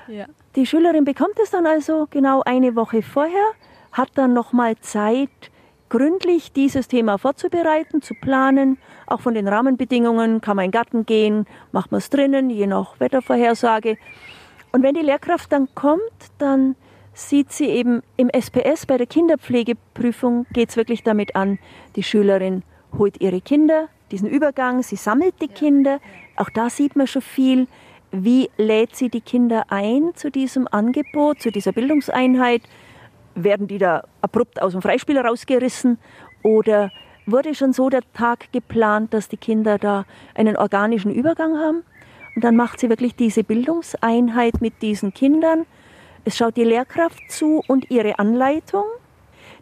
Ja. 0.07 0.27
Die 0.57 0.67
Schülerin 0.67 1.05
bekommt 1.05 1.39
es 1.43 1.51
dann 1.51 1.67
also 1.67 2.07
genau 2.11 2.43
eine 2.45 2.75
Woche 2.75 3.03
vorher, 3.03 3.53
hat 3.93 4.11
dann 4.15 4.33
nochmal 4.33 4.77
Zeit, 4.79 5.31
gründlich 5.89 6.53
dieses 6.53 6.89
Thema 6.89 7.19
vorzubereiten, 7.19 8.03
zu 8.03 8.15
planen. 8.15 8.79
Auch 9.07 9.21
von 9.21 9.35
den 9.35 9.49
Rahmenbedingungen 9.49 10.41
kann 10.41 10.57
man 10.57 10.67
in 10.67 10.71
den 10.71 10.79
Garten 10.79 11.07
gehen, 11.07 11.47
macht 11.73 11.93
man 11.93 11.99
es 11.99 12.11
drinnen, 12.11 12.51
je 12.51 12.67
nach 12.67 13.01
Wettervorhersage. 13.01 13.97
Und 14.73 14.83
wenn 14.83 14.95
die 14.95 15.03
Lehrkraft 15.03 15.51
dann 15.53 15.69
kommt, 15.75 16.03
dann 16.39 16.77
sieht 17.15 17.53
sie 17.53 17.67
eben 17.67 18.03
im 18.17 18.31
SPS 18.31 18.87
bei 18.87 18.97
der 18.97 19.07
Kinderpflegeprüfung 19.07 20.47
geht 20.53 20.71
es 20.71 20.77
wirklich 20.77 21.03
damit 21.03 21.35
an, 21.35 21.59
die 21.97 22.03
Schülerin 22.03 22.63
holt 22.97 23.21
ihre 23.21 23.41
Kinder, 23.41 23.89
diesen 24.11 24.29
Übergang, 24.29 24.83
sie 24.83 24.97
sammelt 24.97 25.35
die 25.41 25.49
Kinder. 25.49 26.01
Auch 26.37 26.51
da 26.51 26.71
sieht 26.71 26.97
man 26.97 27.07
schon 27.07 27.23
viel. 27.23 27.67
Wie 28.11 28.51
lädt 28.57 28.97
sie 28.97 29.11
die 29.11 29.21
Kinder 29.21 29.67
ein 29.69 30.13
zu 30.15 30.31
diesem 30.31 30.67
Angebot, 30.67 31.41
zu 31.41 31.51
dieser 31.51 31.73
Bildungseinheit? 31.73 32.63
werden 33.45 33.69
die 33.69 33.79
da 33.79 34.05
abrupt 34.21 34.61
aus 34.61 34.73
dem 34.73 34.83
Freispiel 34.83 35.19
rausgerissen 35.19 35.99
oder 36.43 36.91
wurde 37.27 37.55
schon 37.55 37.73
so 37.73 37.91
der 37.91 38.03
Tag 38.15 38.53
geplant, 38.53 39.13
dass 39.13 39.29
die 39.29 39.37
Kinder 39.37 39.79
da 39.79 40.05
einen 40.35 40.57
organischen 40.57 41.13
Übergang 41.13 41.59
haben? 41.59 41.83
Und 42.35 42.45
dann 42.45 42.57
macht 42.57 42.81
sie 42.81 42.89
wirklich 42.89 43.17
diese 43.17 43.45
Bildungseinheit 43.45 44.61
mit 44.61 44.81
diesen 44.83 45.13
Kindern. 45.13 45.67
Es 46.25 46.37
schaut 46.37 46.57
die 46.57 46.65
Lehrkraft 46.65 47.31
zu 47.31 47.63
und 47.67 47.91
ihre 47.91 48.19
Anleitung. 48.19 48.85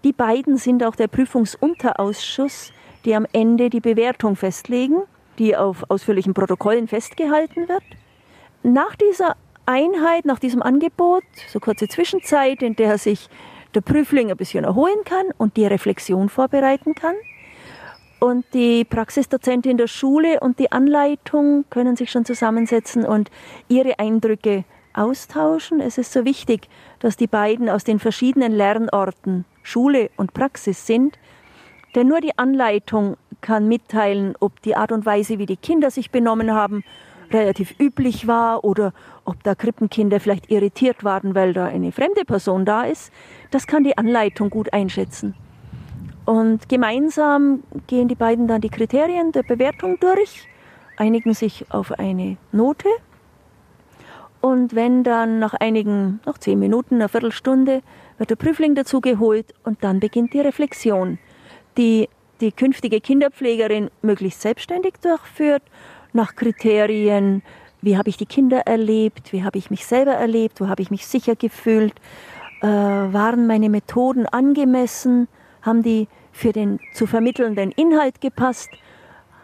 Die 0.04 0.12
beiden 0.12 0.58
sind 0.58 0.84
auch 0.84 0.94
der 0.94 1.08
Prüfungsunterausschuss, 1.08 2.72
die 3.06 3.14
am 3.14 3.26
Ende 3.32 3.70
die 3.70 3.80
Bewertung 3.80 4.36
festlegen, 4.36 5.02
die 5.38 5.56
auf 5.56 5.84
ausführlichen 5.88 6.34
Protokollen 6.34 6.88
festgehalten 6.88 7.68
wird. 7.68 7.84
Nach 8.62 8.96
dieser 8.96 9.36
Einheit, 9.64 10.24
nach 10.24 10.38
diesem 10.38 10.62
Angebot, 10.62 11.22
so 11.48 11.60
kurze 11.60 11.88
Zwischenzeit, 11.88 12.62
in 12.62 12.76
der 12.76 12.98
sich 12.98 13.28
der 13.74 13.80
Prüfling 13.80 14.30
ein 14.30 14.36
bisschen 14.36 14.64
erholen 14.64 15.04
kann 15.04 15.26
und 15.38 15.56
die 15.56 15.66
Reflexion 15.66 16.28
vorbereiten 16.28 16.94
kann. 16.94 17.14
Und 18.18 18.46
die 18.54 18.84
Praxisdozentin 18.84 19.76
der 19.76 19.88
Schule 19.88 20.40
und 20.40 20.58
die 20.58 20.72
Anleitung 20.72 21.64
können 21.70 21.96
sich 21.96 22.10
schon 22.10 22.24
zusammensetzen 22.24 23.04
und 23.04 23.30
ihre 23.68 23.98
Eindrücke 23.98 24.64
austauschen. 24.94 25.80
Es 25.80 25.98
ist 25.98 26.12
so 26.12 26.24
wichtig, 26.24 26.68
dass 27.00 27.16
die 27.16 27.26
beiden 27.26 27.68
aus 27.68 27.84
den 27.84 27.98
verschiedenen 27.98 28.52
Lernorten 28.52 29.44
Schule 29.62 30.10
und 30.16 30.32
Praxis 30.32 30.86
sind, 30.86 31.18
denn 31.96 32.08
nur 32.08 32.20
die 32.20 32.38
Anleitung 32.38 33.16
kann 33.40 33.66
mitteilen, 33.66 34.34
ob 34.38 34.60
die 34.62 34.76
Art 34.76 34.92
und 34.92 35.06
Weise, 35.06 35.38
wie 35.38 35.46
die 35.46 35.56
Kinder 35.56 35.90
sich 35.90 36.10
benommen 36.10 36.52
haben, 36.52 36.84
relativ 37.32 37.74
üblich 37.80 38.26
war 38.26 38.64
oder 38.64 38.92
ob 39.24 39.42
da 39.42 39.54
Krippenkinder 39.54 40.20
vielleicht 40.20 40.50
irritiert 40.50 41.02
waren, 41.04 41.34
weil 41.34 41.52
da 41.52 41.64
eine 41.64 41.90
fremde 41.90 42.24
Person 42.24 42.64
da 42.64 42.82
ist. 42.82 43.12
Das 43.50 43.66
kann 43.66 43.82
die 43.82 43.98
Anleitung 43.98 44.50
gut 44.50 44.72
einschätzen. 44.72 45.34
Und 46.24 46.68
gemeinsam 46.68 47.62
gehen 47.86 48.08
die 48.08 48.14
beiden 48.14 48.46
dann 48.46 48.60
die 48.60 48.68
Kriterien 48.68 49.32
der 49.32 49.42
Bewertung 49.42 49.98
durch, 49.98 50.46
einigen 50.96 51.34
sich 51.34 51.66
auf 51.70 51.92
eine 51.92 52.36
Note. 52.52 52.88
Und 54.40 54.74
wenn 54.74 55.02
dann 55.02 55.38
nach 55.38 55.54
einigen, 55.54 56.20
nach 56.26 56.38
zehn 56.38 56.58
Minuten, 56.58 56.96
einer 56.96 57.08
Viertelstunde, 57.08 57.82
wird 58.18 58.30
der 58.30 58.36
Prüfling 58.36 58.74
dazu 58.74 59.00
geholt 59.00 59.54
und 59.64 59.82
dann 59.82 60.00
beginnt 60.00 60.34
die 60.34 60.40
Reflexion, 60.40 61.18
die 61.76 62.08
die 62.40 62.52
künftige 62.52 63.00
Kinderpflegerin 63.00 63.90
möglichst 64.02 64.42
selbstständig 64.42 64.94
durchführt, 65.00 65.62
nach 66.12 66.34
Kriterien, 66.36 67.42
wie 67.82 67.96
habe 67.96 68.08
ich 68.08 68.16
die 68.16 68.26
Kinder 68.26 68.60
erlebt, 68.66 69.32
wie 69.32 69.44
habe 69.44 69.58
ich 69.58 69.70
mich 69.70 69.86
selber 69.86 70.12
erlebt, 70.12 70.60
wo 70.60 70.68
habe 70.68 70.82
ich 70.82 70.90
mich 70.90 71.06
sicher 71.06 71.36
gefühlt, 71.36 71.94
äh, 72.62 72.66
waren 72.66 73.46
meine 73.46 73.68
Methoden 73.68 74.26
angemessen, 74.26 75.28
haben 75.62 75.82
die 75.82 76.08
für 76.32 76.52
den 76.52 76.80
zu 76.92 77.06
vermittelnden 77.06 77.70
Inhalt 77.72 78.20
gepasst, 78.20 78.70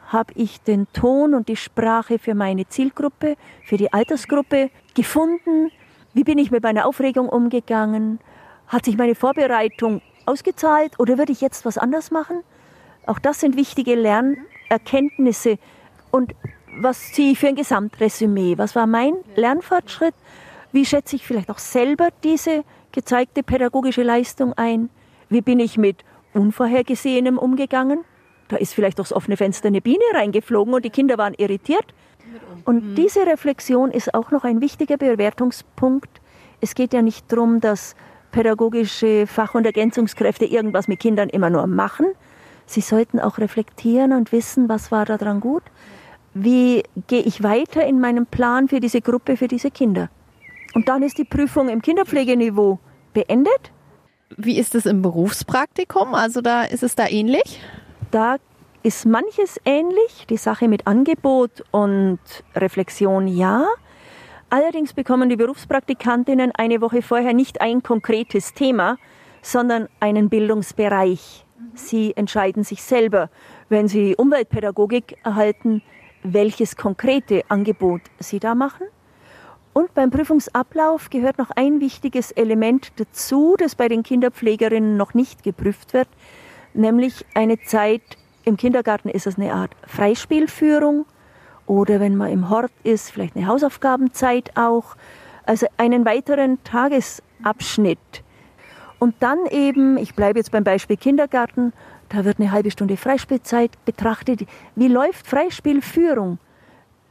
habe 0.08 0.32
ich 0.34 0.60
den 0.60 0.86
Ton 0.92 1.34
und 1.34 1.48
die 1.48 1.56
Sprache 1.56 2.18
für 2.18 2.34
meine 2.34 2.66
Zielgruppe, 2.68 3.36
für 3.64 3.76
die 3.76 3.92
Altersgruppe 3.92 4.70
gefunden, 4.94 5.70
wie 6.14 6.24
bin 6.24 6.38
ich 6.38 6.50
mit 6.50 6.62
meiner 6.62 6.86
Aufregung 6.86 7.28
umgegangen, 7.28 8.18
hat 8.66 8.84
sich 8.84 8.98
meine 8.98 9.14
Vorbereitung 9.14 10.02
ausgezahlt 10.26 10.98
oder 10.98 11.18
würde 11.18 11.32
ich 11.32 11.40
jetzt 11.40 11.64
was 11.64 11.78
anders 11.78 12.10
machen? 12.10 12.42
Auch 13.06 13.18
das 13.18 13.40
sind 13.40 13.56
wichtige 13.56 13.94
Lernerkenntnisse 13.94 15.58
und 16.10 16.34
was 16.80 17.12
ziehe 17.12 17.32
ich 17.32 17.38
für 17.38 17.48
ein 17.48 17.56
Gesamtresümee? 17.56 18.56
Was 18.56 18.74
war 18.74 18.86
mein 18.86 19.14
Lernfortschritt? 19.36 20.14
Wie 20.72 20.86
schätze 20.86 21.16
ich 21.16 21.26
vielleicht 21.26 21.50
auch 21.50 21.58
selber 21.58 22.08
diese 22.24 22.64
gezeigte 22.92 23.42
pädagogische 23.42 24.02
Leistung 24.02 24.54
ein? 24.54 24.88
Wie 25.28 25.42
bin 25.42 25.60
ich 25.60 25.76
mit 25.76 26.04
Unvorhergesehenem 26.32 27.38
umgegangen? 27.38 28.04
Da 28.48 28.56
ist 28.56 28.74
vielleicht 28.74 28.98
durchs 28.98 29.12
offene 29.12 29.36
Fenster 29.36 29.68
eine 29.68 29.80
Biene 29.80 30.04
reingeflogen 30.14 30.74
und 30.74 30.84
die 30.84 30.90
Kinder 30.90 31.18
waren 31.18 31.34
irritiert. 31.34 31.86
Und 32.64 32.90
mhm. 32.90 32.94
diese 32.94 33.26
Reflexion 33.26 33.90
ist 33.90 34.14
auch 34.14 34.30
noch 34.30 34.44
ein 34.44 34.60
wichtiger 34.60 34.96
Bewertungspunkt. 34.96 36.20
Es 36.60 36.74
geht 36.74 36.94
ja 36.94 37.02
nicht 37.02 37.30
darum, 37.30 37.60
dass 37.60 37.96
pädagogische 38.32 39.26
Fach- 39.28 39.54
und 39.54 39.64
Ergänzungskräfte 39.64 40.44
irgendwas 40.44 40.88
mit 40.88 40.98
Kindern 40.98 41.28
immer 41.28 41.50
nur 41.50 41.66
machen. 41.68 42.06
Sie 42.66 42.80
sollten 42.80 43.20
auch 43.20 43.38
reflektieren 43.38 44.12
und 44.12 44.32
wissen, 44.32 44.68
was 44.68 44.90
war 44.90 45.04
daran 45.04 45.40
gut. 45.40 45.62
Wie 46.34 46.82
gehe 47.06 47.22
ich 47.22 47.42
weiter 47.42 47.86
in 47.86 48.00
meinem 48.00 48.26
Plan 48.26 48.68
für 48.68 48.80
diese 48.80 49.00
Gruppe, 49.00 49.36
für 49.36 49.48
diese 49.48 49.70
Kinder? 49.70 50.08
Und 50.74 50.88
dann 50.88 51.02
ist 51.02 51.18
die 51.18 51.24
Prüfung 51.24 51.68
im 51.68 51.82
Kinderpflegeniveau 51.82 52.78
beendet. 53.12 53.70
Wie 54.36 54.58
ist 54.58 54.74
es 54.74 54.86
im 54.86 55.02
Berufspraktikum? 55.02 56.14
Also 56.14 56.40
da 56.40 56.64
ist 56.64 56.82
es 56.82 56.94
da 56.94 57.06
ähnlich? 57.06 57.60
Da 58.10 58.36
ist 58.82 59.06
manches 59.06 59.60
ähnlich, 59.64 60.26
die 60.28 60.38
Sache 60.38 60.68
mit 60.68 60.86
Angebot 60.86 61.62
und 61.70 62.18
Reflexion 62.56 63.28
ja. 63.28 63.66
Allerdings 64.52 64.92
bekommen 64.92 65.30
die 65.30 65.36
Berufspraktikantinnen 65.36 66.52
eine 66.54 66.82
Woche 66.82 67.00
vorher 67.00 67.32
nicht 67.32 67.62
ein 67.62 67.82
konkretes 67.82 68.52
Thema, 68.52 68.98
sondern 69.40 69.88
einen 69.98 70.28
Bildungsbereich. 70.28 71.46
Sie 71.72 72.14
entscheiden 72.14 72.62
sich 72.62 72.82
selber, 72.82 73.30
wenn 73.70 73.88
sie 73.88 74.14
Umweltpädagogik 74.14 75.16
erhalten, 75.24 75.80
welches 76.22 76.76
konkrete 76.76 77.44
Angebot 77.48 78.02
sie 78.18 78.40
da 78.40 78.54
machen. 78.54 78.86
Und 79.72 79.94
beim 79.94 80.10
Prüfungsablauf 80.10 81.08
gehört 81.08 81.38
noch 81.38 81.50
ein 81.52 81.80
wichtiges 81.80 82.30
Element 82.30 82.92
dazu, 82.96 83.56
das 83.58 83.74
bei 83.74 83.88
den 83.88 84.02
Kinderpflegerinnen 84.02 84.98
noch 84.98 85.14
nicht 85.14 85.44
geprüft 85.44 85.94
wird, 85.94 86.08
nämlich 86.74 87.24
eine 87.32 87.58
Zeit 87.62 88.02
im 88.44 88.58
Kindergarten 88.58 89.08
ist 89.08 89.26
es 89.26 89.38
eine 89.38 89.54
Art 89.54 89.70
Freispielführung 89.86 91.06
oder 91.66 92.00
wenn 92.00 92.16
man 92.16 92.30
im 92.30 92.50
Hort 92.50 92.72
ist, 92.82 93.10
vielleicht 93.10 93.36
eine 93.36 93.46
Hausaufgabenzeit 93.46 94.56
auch, 94.56 94.96
also 95.44 95.66
einen 95.76 96.04
weiteren 96.04 96.62
Tagesabschnitt. 96.64 97.98
Und 98.98 99.16
dann 99.20 99.46
eben, 99.50 99.96
ich 99.96 100.14
bleibe 100.14 100.38
jetzt 100.38 100.52
beim 100.52 100.64
Beispiel 100.64 100.96
Kindergarten, 100.96 101.72
da 102.08 102.24
wird 102.24 102.38
eine 102.38 102.52
halbe 102.52 102.70
Stunde 102.70 102.96
Freispielzeit 102.96 103.72
betrachtet. 103.84 104.46
Wie 104.76 104.88
läuft 104.88 105.26
Freispielführung? 105.26 106.38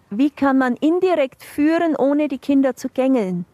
Wie 0.10 0.30
kann 0.30 0.58
man 0.58 0.76
indirekt 0.76 1.44
führen, 1.44 1.96
ohne 1.96 2.28
die 2.28 2.38
Kinder 2.38 2.76
zu 2.76 2.90
gängeln? 2.90 3.46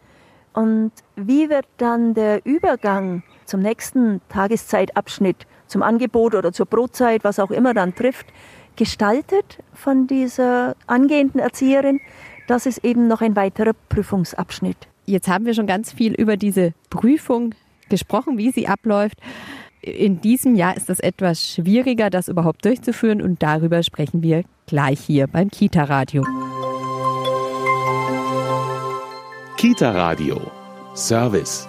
Und 0.53 0.91
wie 1.15 1.49
wird 1.49 1.67
dann 1.77 2.15
der 2.15 2.45
Übergang 2.45 3.23
zum 3.45 3.61
nächsten 3.61 4.21
Tageszeitabschnitt, 4.29 5.47
zum 5.67 5.83
Angebot 5.83 6.35
oder 6.35 6.51
zur 6.51 6.65
Brotzeit, 6.65 7.23
was 7.23 7.39
auch 7.39 7.51
immer 7.51 7.73
dann 7.73 7.95
trifft, 7.95 8.25
gestaltet 8.77 9.57
von 9.73 10.07
dieser 10.07 10.75
angehenden 10.87 11.39
Erzieherin? 11.39 11.99
Das 12.47 12.65
ist 12.65 12.85
eben 12.85 13.07
noch 13.07 13.21
ein 13.21 13.35
weiterer 13.35 13.73
Prüfungsabschnitt. 13.89 14.77
Jetzt 15.05 15.27
haben 15.27 15.45
wir 15.45 15.53
schon 15.53 15.67
ganz 15.67 15.91
viel 15.91 16.13
über 16.13 16.37
diese 16.37 16.73
Prüfung 16.89 17.53
gesprochen, 17.89 18.37
wie 18.37 18.51
sie 18.51 18.67
abläuft. 18.67 19.17
In 19.81 20.21
diesem 20.21 20.55
Jahr 20.55 20.75
ist 20.75 20.89
es 20.89 20.99
etwas 20.99 21.41
schwieriger, 21.45 22.09
das 22.09 22.27
überhaupt 22.27 22.65
durchzuführen 22.65 23.21
und 23.21 23.43
darüber 23.43 23.83
sprechen 23.83 24.21
wir 24.21 24.43
gleich 24.65 24.99
hier 24.99 25.27
beim 25.27 25.49
Kita 25.49 25.83
Radio. 25.83 26.23
Kita 29.57 29.91
Radio 29.91 30.39
Service 30.95 31.67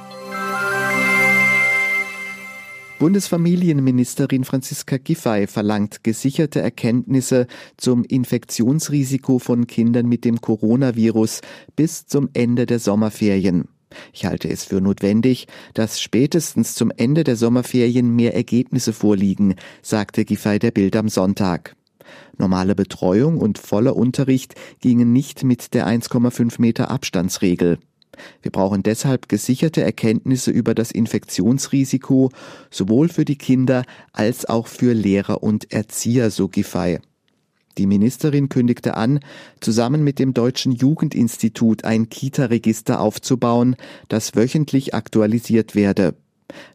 Bundesfamilienministerin 2.99 4.43
Franziska 4.43 4.97
Giffey 4.97 5.47
verlangt 5.47 6.03
gesicherte 6.03 6.61
Erkenntnisse 6.61 7.47
zum 7.77 8.03
Infektionsrisiko 8.03 9.39
von 9.39 9.69
Kindern 9.69 10.07
mit 10.07 10.25
dem 10.25 10.41
Coronavirus 10.41 11.43
bis 11.77 12.07
zum 12.07 12.29
Ende 12.33 12.67
der 12.67 12.81
Sommerferien. 12.81 13.69
Ich 14.13 14.27
halte 14.27 14.51
es 14.51 14.65
für 14.65 14.81
notwendig, 14.81 15.47
dass 15.75 16.01
spätestens 16.01 16.75
zum 16.75 16.91
Ende 16.91 17.23
der 17.23 17.37
Sommerferien 17.37 18.17
mehr 18.17 18.35
Ergebnisse 18.35 18.93
vorliegen, 18.93 19.55
sagte 19.81 20.25
Giffey 20.25 20.59
der 20.59 20.73
Bild 20.73 20.97
am 20.97 21.09
Sonntag. 21.09 21.77
Normale 22.37 22.75
Betreuung 22.75 23.39
und 23.39 23.59
voller 23.59 23.95
Unterricht 23.95 24.57
gingen 24.81 25.13
nicht 25.13 25.45
mit 25.45 25.73
der 25.73 25.87
1,5 25.87 26.61
Meter 26.61 26.91
Abstandsregel. 26.91 27.79
Wir 28.43 28.51
brauchen 28.51 28.83
deshalb 28.83 29.29
gesicherte 29.29 29.83
Erkenntnisse 29.83 30.51
über 30.51 30.75
das 30.75 30.91
Infektionsrisiko, 30.91 32.31
sowohl 32.71 33.09
für 33.09 33.25
die 33.25 33.39
Kinder 33.39 33.85
als 34.13 34.47
auch 34.47 34.67
für 34.67 34.93
Lehrer 34.93 35.43
und 35.43 35.73
Erzieher, 35.73 36.31
so 36.31 36.49
Giffey. 36.49 36.99
Die 37.79 37.87
Ministerin 37.87 38.49
kündigte 38.49 38.97
an, 38.97 39.21
zusammen 39.61 40.03
mit 40.03 40.19
dem 40.19 40.35
Deutschen 40.35 40.73
Jugendinstitut 40.73 41.85
ein 41.85 42.09
Kita-Register 42.09 43.01
aufzubauen, 43.01 43.77
das 44.09 44.35
wöchentlich 44.35 44.95
aktualisiert 44.95 45.77
werde. 45.77 46.17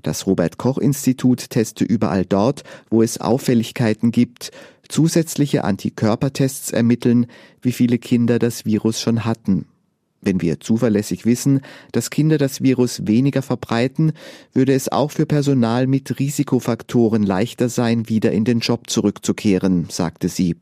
Das 0.01 0.27
Robert 0.27 0.57
Koch 0.57 0.77
Institut 0.77 1.49
teste 1.49 1.83
überall 1.83 2.25
dort, 2.25 2.63
wo 2.89 3.01
es 3.01 3.19
Auffälligkeiten 3.19 4.11
gibt, 4.11 4.51
zusätzliche 4.87 5.63
Antikörpertests 5.63 6.71
ermitteln, 6.71 7.25
wie 7.61 7.71
viele 7.71 7.97
Kinder 7.97 8.39
das 8.39 8.65
Virus 8.65 9.01
schon 9.01 9.25
hatten. 9.25 9.65
Wenn 10.23 10.41
wir 10.41 10.59
zuverlässig 10.59 11.25
wissen, 11.25 11.61
dass 11.91 12.09
Kinder 12.09 12.37
das 12.37 12.61
Virus 12.61 13.05
weniger 13.05 13.41
verbreiten, 13.41 14.13
würde 14.53 14.73
es 14.73 14.89
auch 14.91 15.11
für 15.11 15.25
Personal 15.25 15.85
mit 15.85 16.19
Risikofaktoren 16.19 17.23
leichter 17.23 17.67
sein, 17.67 18.07
wieder 18.07 18.31
in 18.31 18.45
den 18.45 18.59
Job 18.59 18.89
zurückzukehren, 18.89 19.87
sagte 19.89 20.29
sie. 20.29 20.55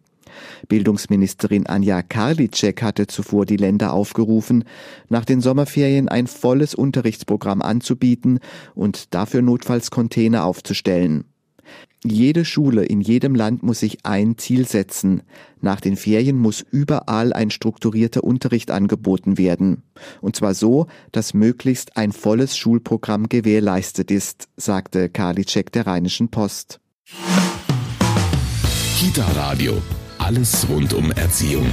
Bildungsministerin 0.68 1.68
Anja 1.68 2.02
Karliczek 2.02 2.82
hatte 2.82 3.06
zuvor 3.08 3.46
die 3.46 3.58
Länder 3.58 3.94
aufgerufen, 3.94 4.64
nach 5.10 5.26
den 5.26 5.42
Sommerferien 5.42 6.10
ein 6.10 6.28
volles 6.28 6.74
Unterrichtsprogramm 6.74 7.62
anzubieten 7.62 8.40
und 8.74 9.14
dafür 9.14 9.42
notfalls 9.42 9.92
Container 9.92 10.46
aufzustellen. 10.46 11.26
Jede 12.04 12.46
Schule 12.46 12.84
in 12.84 13.00
jedem 13.00 13.36
Land 13.36 13.62
muss 13.62 13.82
sich 13.82 14.00
ein 14.04 14.38
Ziel 14.38 14.68
setzen. 14.68 15.22
Nach 15.60 15.80
den 15.80 15.96
Ferien 15.96 16.38
muss 16.38 16.66
überall 16.72 17.32
ein 17.32 17.52
strukturierter 17.52 18.24
Unterricht 18.24 18.72
angeboten 18.72 19.38
werden. 19.38 19.84
Und 20.20 20.36
zwar 20.36 20.56
so, 20.56 20.88
dass 21.12 21.36
möglichst 21.36 21.98
ein 21.98 22.12
volles 22.12 22.58
Schulprogramm 22.58 23.30
gewährleistet 23.30 24.10
ist, 24.10 24.48
sagte 24.58 25.10
Karliczek 25.10 25.72
der 25.72 25.86
Rheinischen 25.86 26.30
Post. 26.30 26.80
Kita 28.98 29.26
Radio. 29.36 29.80
Alles 30.18 30.68
rund 30.70 30.94
um 30.94 31.12
Erziehung. 31.12 31.68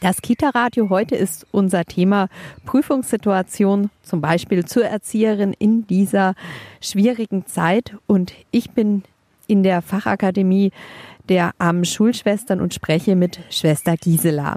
Das 0.00 0.22
Kita-Radio 0.22 0.90
heute 0.90 1.16
ist 1.16 1.44
unser 1.50 1.84
Thema 1.84 2.28
Prüfungssituation, 2.66 3.90
zum 4.02 4.20
Beispiel 4.20 4.64
zur 4.64 4.84
Erzieherin 4.84 5.52
in 5.58 5.88
dieser 5.88 6.34
schwierigen 6.80 7.46
Zeit. 7.46 7.96
Und 8.06 8.32
ich 8.52 8.70
bin 8.70 9.02
in 9.48 9.64
der 9.64 9.82
Fachakademie 9.82 10.70
der 11.28 11.50
armen 11.58 11.84
Schulschwestern 11.84 12.60
und 12.60 12.74
spreche 12.74 13.16
mit 13.16 13.40
Schwester 13.50 13.96
Gisela. 13.96 14.56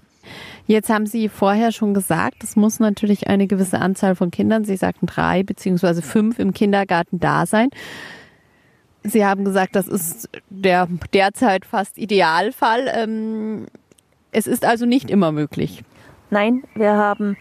Jetzt 0.68 0.92
haben 0.92 1.08
Sie 1.08 1.28
vorher 1.28 1.72
schon 1.72 1.96
gesagt, 1.96 2.44
es 2.44 2.56
muss 2.56 2.80
natürlich 2.80 3.28
eine 3.28 3.48
gewisse 3.48 3.80
Anzahl 3.80 4.14
von 4.14 4.30
Kindern, 4.30 4.64
Sie 4.64 4.78
sagten 4.78 5.08
drei 5.08 5.42
beziehungsweise 5.42 6.04
fünf 6.04 6.38
im 6.38 6.54
Kindergarten 6.54 7.20
da 7.20 7.48
sein. 7.48 7.70
Sie 9.04 9.26
haben 9.26 9.44
gesagt, 9.44 9.76
das 9.76 9.88
ist 9.88 10.30
der 10.52 10.88
derzeit 11.12 11.66
fast 11.66 11.98
Idealfall. 11.98 12.92
Ähm, 12.94 13.66
es 14.32 14.48
ist 14.48 14.65
also 14.65 14.86
nicht 14.86 15.10
immer 15.10 15.32
möglich. 15.32 15.84
Nein, 16.30 16.63
wir 16.76 16.94
haben 16.94 17.38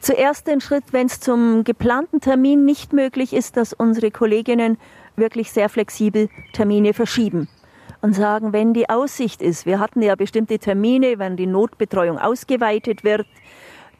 zuerst 0.00 0.46
den 0.46 0.60
Schritt, 0.60 0.84
wenn 0.92 1.06
es 1.06 1.20
zum 1.20 1.64
geplanten 1.64 2.20
Termin 2.20 2.64
nicht 2.64 2.92
möglich 2.92 3.32
ist, 3.32 3.56
dass 3.56 3.72
unsere 3.72 4.10
Kolleginnen 4.10 4.78
wirklich 5.16 5.50
sehr 5.50 5.68
flexibel 5.68 6.28
Termine 6.52 6.94
verschieben 6.94 7.48
und 8.00 8.14
sagen, 8.14 8.52
wenn 8.52 8.74
die 8.74 8.88
Aussicht 8.88 9.42
ist, 9.42 9.66
wir 9.66 9.80
hatten 9.80 10.02
ja 10.02 10.14
bestimmte 10.14 10.58
Termine, 10.58 11.18
wenn 11.18 11.36
die 11.36 11.46
Notbetreuung 11.46 12.18
ausgeweitet 12.18 13.02
wird, 13.02 13.26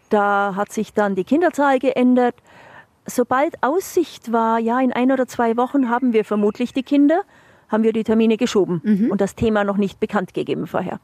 da 0.08 0.54
hat 0.54 0.72
sich 0.72 0.92
dann 0.92 1.14
die 1.14 1.24
Kinderzahl 1.24 1.78
geändert. 1.78 2.36
Sobald 3.06 3.62
Aussicht 3.62 4.32
war, 4.32 4.58
ja, 4.58 4.80
in 4.80 4.92
ein 4.92 5.10
oder 5.10 5.26
zwei 5.26 5.56
Wochen 5.56 5.88
haben 5.90 6.12
wir 6.12 6.24
vermutlich 6.24 6.72
die 6.72 6.82
Kinder, 6.82 7.22
haben 7.68 7.82
wir 7.82 7.92
die 7.92 8.04
Termine 8.04 8.36
geschoben 8.36 8.80
mhm. 8.84 9.10
und 9.10 9.20
das 9.20 9.34
Thema 9.34 9.64
noch 9.64 9.76
nicht 9.76 10.00
bekannt 10.00 10.32
gegeben 10.32 10.66
vorher. 10.66 11.00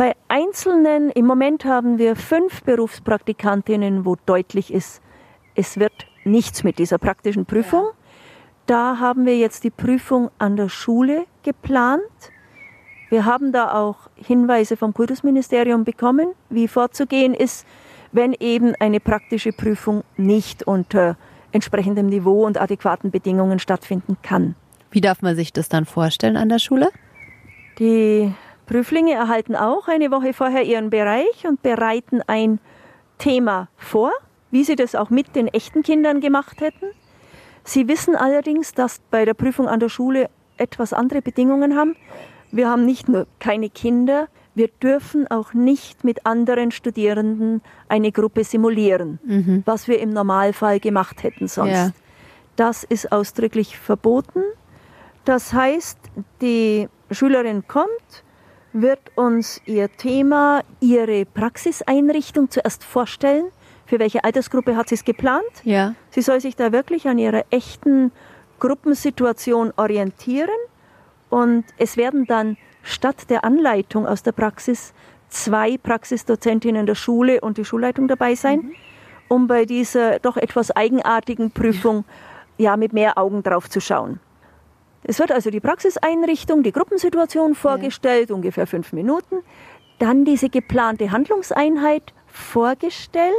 Bei 0.00 0.16
Einzelnen, 0.28 1.10
im 1.10 1.26
Moment 1.26 1.66
haben 1.66 1.98
wir 1.98 2.16
fünf 2.16 2.62
Berufspraktikantinnen, 2.62 4.06
wo 4.06 4.16
deutlich 4.24 4.72
ist, 4.72 5.02
es 5.54 5.78
wird 5.78 5.92
nichts 6.24 6.64
mit 6.64 6.78
dieser 6.78 6.96
praktischen 6.96 7.44
Prüfung. 7.44 7.84
Da 8.64 8.98
haben 8.98 9.26
wir 9.26 9.36
jetzt 9.36 9.62
die 9.62 9.68
Prüfung 9.68 10.30
an 10.38 10.56
der 10.56 10.70
Schule 10.70 11.26
geplant. 11.42 12.00
Wir 13.10 13.26
haben 13.26 13.52
da 13.52 13.74
auch 13.74 14.08
Hinweise 14.14 14.78
vom 14.78 14.94
Kultusministerium 14.94 15.84
bekommen, 15.84 16.28
wie 16.48 16.66
vorzugehen 16.66 17.34
ist, 17.34 17.66
wenn 18.10 18.32
eben 18.40 18.74
eine 18.80 19.00
praktische 19.00 19.52
Prüfung 19.52 20.02
nicht 20.16 20.62
unter 20.62 21.18
entsprechendem 21.52 22.06
Niveau 22.06 22.46
und 22.46 22.58
adäquaten 22.58 23.10
Bedingungen 23.10 23.58
stattfinden 23.58 24.16
kann. 24.22 24.54
Wie 24.90 25.02
darf 25.02 25.20
man 25.20 25.36
sich 25.36 25.52
das 25.52 25.68
dann 25.68 25.84
vorstellen 25.84 26.38
an 26.38 26.48
der 26.48 26.58
Schule? 26.58 26.88
Die 27.78 28.32
Prüflinge 28.70 29.14
erhalten 29.14 29.56
auch 29.56 29.88
eine 29.88 30.12
Woche 30.12 30.32
vorher 30.32 30.62
ihren 30.62 30.90
Bereich 30.90 31.44
und 31.44 31.60
bereiten 31.60 32.22
ein 32.28 32.60
Thema 33.18 33.68
vor. 33.76 34.12
wie 34.52 34.64
sie 34.64 34.74
das 34.74 34.94
auch 34.94 35.10
mit 35.10 35.36
den 35.36 35.46
echten 35.46 35.82
Kindern 35.82 36.20
gemacht 36.20 36.60
hätten. 36.60 36.86
Sie 37.62 37.86
wissen 37.86 38.16
allerdings, 38.16 38.72
dass 38.72 39.00
bei 39.10 39.24
der 39.24 39.34
Prüfung 39.34 39.68
an 39.68 39.78
der 39.78 39.88
Schule 39.88 40.28
etwas 40.56 40.92
andere 40.92 41.22
Bedingungen 41.22 41.76
haben. 41.76 41.94
Wir 42.50 42.68
haben 42.68 42.84
nicht 42.84 43.08
nur 43.08 43.26
keine 43.38 43.70
Kinder, 43.70 44.28
wir 44.56 44.66
dürfen 44.82 45.30
auch 45.30 45.54
nicht 45.54 46.02
mit 46.02 46.26
anderen 46.26 46.72
Studierenden 46.72 47.62
eine 47.88 48.10
Gruppe 48.10 48.42
simulieren, 48.42 49.20
mhm. 49.24 49.62
was 49.66 49.86
wir 49.86 50.00
im 50.00 50.10
Normalfall 50.10 50.80
gemacht 50.80 51.22
hätten 51.22 51.46
sonst. 51.46 51.70
Ja. 51.70 51.90
Das 52.56 52.82
ist 52.82 53.12
ausdrücklich 53.12 53.78
verboten. 53.78 54.42
Das 55.24 55.52
heißt, 55.52 55.98
die 56.40 56.88
Schülerin 57.12 57.68
kommt, 57.68 58.24
wird 58.72 59.00
uns 59.16 59.60
ihr 59.66 59.90
Thema, 59.96 60.62
ihre 60.80 61.24
Praxiseinrichtung 61.24 62.50
zuerst 62.50 62.84
vorstellen. 62.84 63.46
Für 63.86 63.98
welche 63.98 64.22
Altersgruppe 64.22 64.76
hat 64.76 64.88
sie 64.88 64.94
es 64.94 65.04
geplant? 65.04 65.42
Ja. 65.64 65.94
Sie 66.10 66.22
soll 66.22 66.40
sich 66.40 66.54
da 66.56 66.72
wirklich 66.72 67.08
an 67.08 67.18
ihrer 67.18 67.44
echten 67.50 68.12
Gruppensituation 68.60 69.72
orientieren 69.76 70.48
und 71.30 71.64
es 71.78 71.96
werden 71.96 72.26
dann 72.26 72.56
statt 72.82 73.30
der 73.30 73.44
Anleitung 73.44 74.06
aus 74.06 74.22
der 74.22 74.32
Praxis 74.32 74.92
zwei 75.28 75.78
Praxisdozentinnen 75.78 76.86
der 76.86 76.94
Schule 76.94 77.40
und 77.40 77.58
die 77.58 77.64
Schulleitung 77.64 78.08
dabei 78.08 78.34
sein, 78.34 78.58
mhm. 78.58 78.74
um 79.28 79.46
bei 79.46 79.64
dieser 79.64 80.18
doch 80.18 80.36
etwas 80.36 80.70
eigenartigen 80.70 81.50
Prüfung 81.50 82.04
ja 82.58 82.76
mit 82.76 82.92
mehr 82.92 83.16
Augen 83.16 83.42
drauf 83.42 83.70
zu 83.70 83.80
schauen. 83.80 84.20
Es 85.02 85.18
wird 85.18 85.32
also 85.32 85.50
die 85.50 85.60
Praxiseinrichtung, 85.60 86.62
die 86.62 86.72
Gruppensituation 86.72 87.54
vorgestellt, 87.54 88.30
ja. 88.30 88.34
ungefähr 88.34 88.66
fünf 88.66 88.92
Minuten. 88.92 89.36
Dann 89.98 90.24
diese 90.24 90.48
geplante 90.48 91.10
Handlungseinheit 91.10 92.12
vorgestellt. 92.26 93.34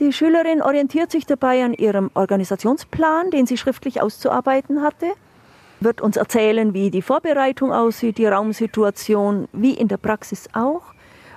Die 0.00 0.12
Schülerin 0.12 0.62
orientiert 0.62 1.10
sich 1.10 1.26
dabei 1.26 1.64
an 1.64 1.74
ihrem 1.74 2.10
Organisationsplan, 2.14 3.30
den 3.30 3.46
sie 3.46 3.56
schriftlich 3.56 4.00
auszuarbeiten 4.00 4.82
hatte 4.82 5.06
wird 5.80 6.00
uns 6.00 6.16
erzählen, 6.16 6.74
wie 6.74 6.90
die 6.90 7.02
Vorbereitung 7.02 7.72
aussieht, 7.72 8.18
die 8.18 8.26
Raumsituation, 8.26 9.48
wie 9.52 9.74
in 9.74 9.88
der 9.88 9.96
Praxis 9.96 10.48
auch. 10.52 10.82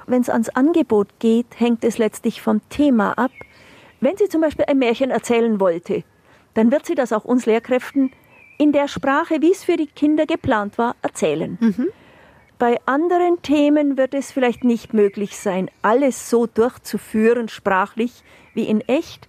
Wenn 0.08 0.22
es 0.22 0.30
ans 0.30 0.50
Angebot 0.50 1.08
geht, 1.20 1.60
hängt 1.60 1.84
es 1.84 1.98
letztlich 1.98 2.42
vom 2.42 2.62
Thema 2.70 3.18
ab. 3.18 3.32
Wenn 4.00 4.18
sie 4.18 4.30
zum 4.30 4.42
Beispiel 4.42 4.66
ein 4.68 4.80
Märchen 4.80 5.12
erzählen 5.12 5.60
wollte, 5.60 6.04
dann 6.54 6.72
wird 6.72 6.86
sie 6.86 6.96
das 6.96 7.14
auch 7.14 7.24
uns 7.24 7.46
Lehrkräften 7.46 8.12
in 8.58 8.72
der 8.72 8.88
Sprache, 8.88 9.42
wie 9.42 9.52
es 9.52 9.64
für 9.64 9.78
die 9.78 9.88
Kinder 9.88 10.26
geplant 10.26 10.78
war, 10.78 10.96
erzählen. 11.02 11.58
Mhm. 11.60 11.88
Bei 12.60 12.80
anderen 12.86 13.42
Themen 13.42 13.98
wird 13.98 14.14
es 14.14 14.32
vielleicht 14.32 14.64
nicht 14.64 14.94
möglich 14.94 15.38
sein, 15.38 15.70
alles 15.82 16.30
so 16.30 16.46
durchzuführen, 16.46 17.50
sprachlich 17.50 18.24
wie 18.54 18.66
in 18.66 18.82
echt. 18.82 19.28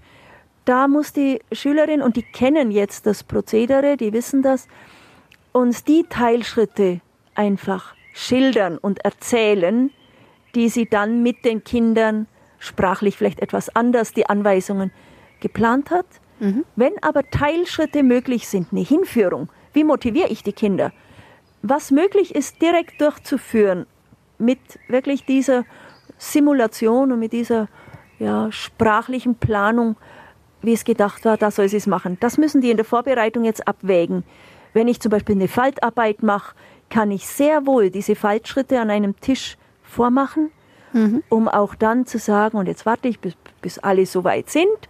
Da 0.66 0.86
muss 0.86 1.12
die 1.12 1.40
Schülerin, 1.50 2.02
und 2.02 2.16
die 2.16 2.22
kennen 2.22 2.70
jetzt 2.70 3.06
das 3.06 3.24
Prozedere, 3.24 3.96
die 3.96 4.12
wissen 4.12 4.42
das, 4.42 4.68
uns 5.52 5.82
die 5.84 6.04
Teilschritte 6.08 7.00
einfach 7.34 7.94
schildern 8.12 8.76
und 8.78 9.04
erzählen, 9.04 9.90
die 10.54 10.68
sie 10.68 10.86
dann 10.86 11.22
mit 11.22 11.44
den 11.44 11.64
Kindern 11.64 12.26
sprachlich 12.58 13.16
vielleicht 13.16 13.40
etwas 13.40 13.74
anders 13.74 14.12
die 14.12 14.26
Anweisungen 14.26 14.92
geplant 15.40 15.90
hat. 15.90 16.06
Mhm. 16.40 16.64
Wenn 16.76 16.92
aber 17.02 17.28
Teilschritte 17.30 18.02
möglich 18.02 18.48
sind, 18.48 18.68
eine 18.72 18.80
Hinführung, 18.82 19.48
wie 19.72 19.84
motiviere 19.84 20.28
ich 20.28 20.42
die 20.42 20.52
Kinder? 20.52 20.92
Was 21.62 21.90
möglich 21.90 22.34
ist, 22.34 22.60
direkt 22.60 23.00
durchzuführen 23.00 23.86
mit 24.38 24.58
wirklich 24.88 25.24
dieser 25.24 25.64
Simulation 26.18 27.12
und 27.12 27.18
mit 27.18 27.32
dieser 27.32 27.68
ja, 28.18 28.50
sprachlichen 28.50 29.36
Planung, 29.36 29.96
wie 30.62 30.72
es 30.72 30.84
gedacht 30.84 31.24
war, 31.24 31.36
da 31.36 31.50
soll 31.50 31.68
sie 31.68 31.76
es 31.76 31.86
machen. 31.86 32.16
Das 32.20 32.38
müssen 32.38 32.60
die 32.60 32.70
in 32.70 32.76
der 32.76 32.84
Vorbereitung 32.84 33.44
jetzt 33.44 33.66
abwägen. 33.66 34.24
Wenn 34.72 34.88
ich 34.88 35.00
zum 35.00 35.10
Beispiel 35.10 35.34
eine 35.34 35.48
Faltarbeit 35.48 36.22
mache, 36.22 36.54
kann 36.90 37.10
ich 37.10 37.26
sehr 37.26 37.66
wohl 37.66 37.90
diese 37.90 38.14
Faltschritte 38.14 38.80
an 38.80 38.90
einem 38.90 39.18
Tisch 39.20 39.56
vormachen, 39.82 40.50
mhm. 40.92 41.22
um 41.28 41.48
auch 41.48 41.74
dann 41.74 42.06
zu 42.06 42.18
sagen, 42.18 42.58
und 42.58 42.66
jetzt 42.66 42.86
warte 42.86 43.08
ich, 43.08 43.18
bis, 43.18 43.34
bis 43.60 43.78
alle 43.78 44.06
so 44.06 44.24
weit 44.24 44.50
sind, 44.50 44.88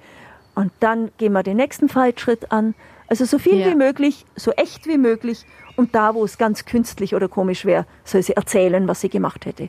und 0.54 0.72
dann 0.80 1.10
gehen 1.18 1.32
wir 1.32 1.42
den 1.42 1.56
nächsten 1.56 1.88
Faltschritt 1.88 2.52
an. 2.52 2.74
Also 3.08 3.24
so 3.24 3.38
viel 3.38 3.58
ja. 3.58 3.66
wie 3.66 3.74
möglich, 3.74 4.24
so 4.36 4.52
echt 4.52 4.86
wie 4.86 4.98
möglich. 4.98 5.44
Und 5.76 5.94
da, 5.94 6.14
wo 6.14 6.24
es 6.24 6.38
ganz 6.38 6.64
künstlich 6.64 7.14
oder 7.14 7.28
komisch 7.28 7.64
wäre, 7.64 7.86
soll 8.04 8.22
sie 8.22 8.34
erzählen, 8.34 8.86
was 8.88 9.00
sie 9.00 9.08
gemacht 9.08 9.46
hätte. 9.46 9.68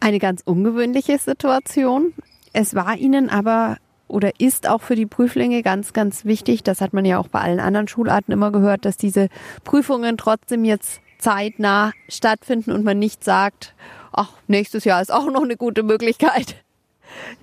Eine 0.00 0.18
ganz 0.18 0.42
ungewöhnliche 0.44 1.18
Situation. 1.18 2.12
Es 2.52 2.74
war 2.74 2.96
Ihnen 2.96 3.30
aber 3.30 3.78
oder 4.08 4.38
ist 4.38 4.68
auch 4.68 4.82
für 4.82 4.94
die 4.94 5.06
Prüflinge 5.06 5.62
ganz, 5.62 5.92
ganz 5.92 6.24
wichtig. 6.24 6.62
Das 6.62 6.80
hat 6.80 6.92
man 6.92 7.04
ja 7.04 7.18
auch 7.18 7.28
bei 7.28 7.40
allen 7.40 7.60
anderen 7.60 7.88
Schularten 7.88 8.32
immer 8.32 8.52
gehört, 8.52 8.84
dass 8.84 8.96
diese 8.96 9.28
Prüfungen 9.64 10.16
trotzdem 10.16 10.64
jetzt 10.64 11.00
zeitnah 11.18 11.92
stattfinden 12.08 12.72
und 12.72 12.84
man 12.84 12.98
nicht 12.98 13.24
sagt, 13.24 13.74
ach, 14.12 14.32
nächstes 14.46 14.84
Jahr 14.84 15.02
ist 15.02 15.12
auch 15.12 15.30
noch 15.30 15.42
eine 15.42 15.56
gute 15.56 15.82
Möglichkeit. 15.82 16.56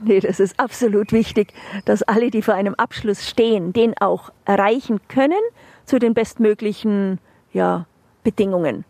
Nee, 0.02 0.20
das 0.20 0.40
ist 0.40 0.60
absolut 0.60 1.12
wichtig, 1.12 1.54
dass 1.86 2.04
alle, 2.04 2.30
die 2.30 2.42
vor 2.42 2.54
einem 2.54 2.76
Abschluss 2.76 3.28
stehen, 3.28 3.74
den 3.74 3.98
auch 4.00 4.32
erreichen 4.46 5.00
können 5.08 5.40
zu 5.86 6.00
den 6.00 6.14
bestmöglichen 6.14 7.20
ja, 7.52 7.86
Bedingungen. 8.24 8.86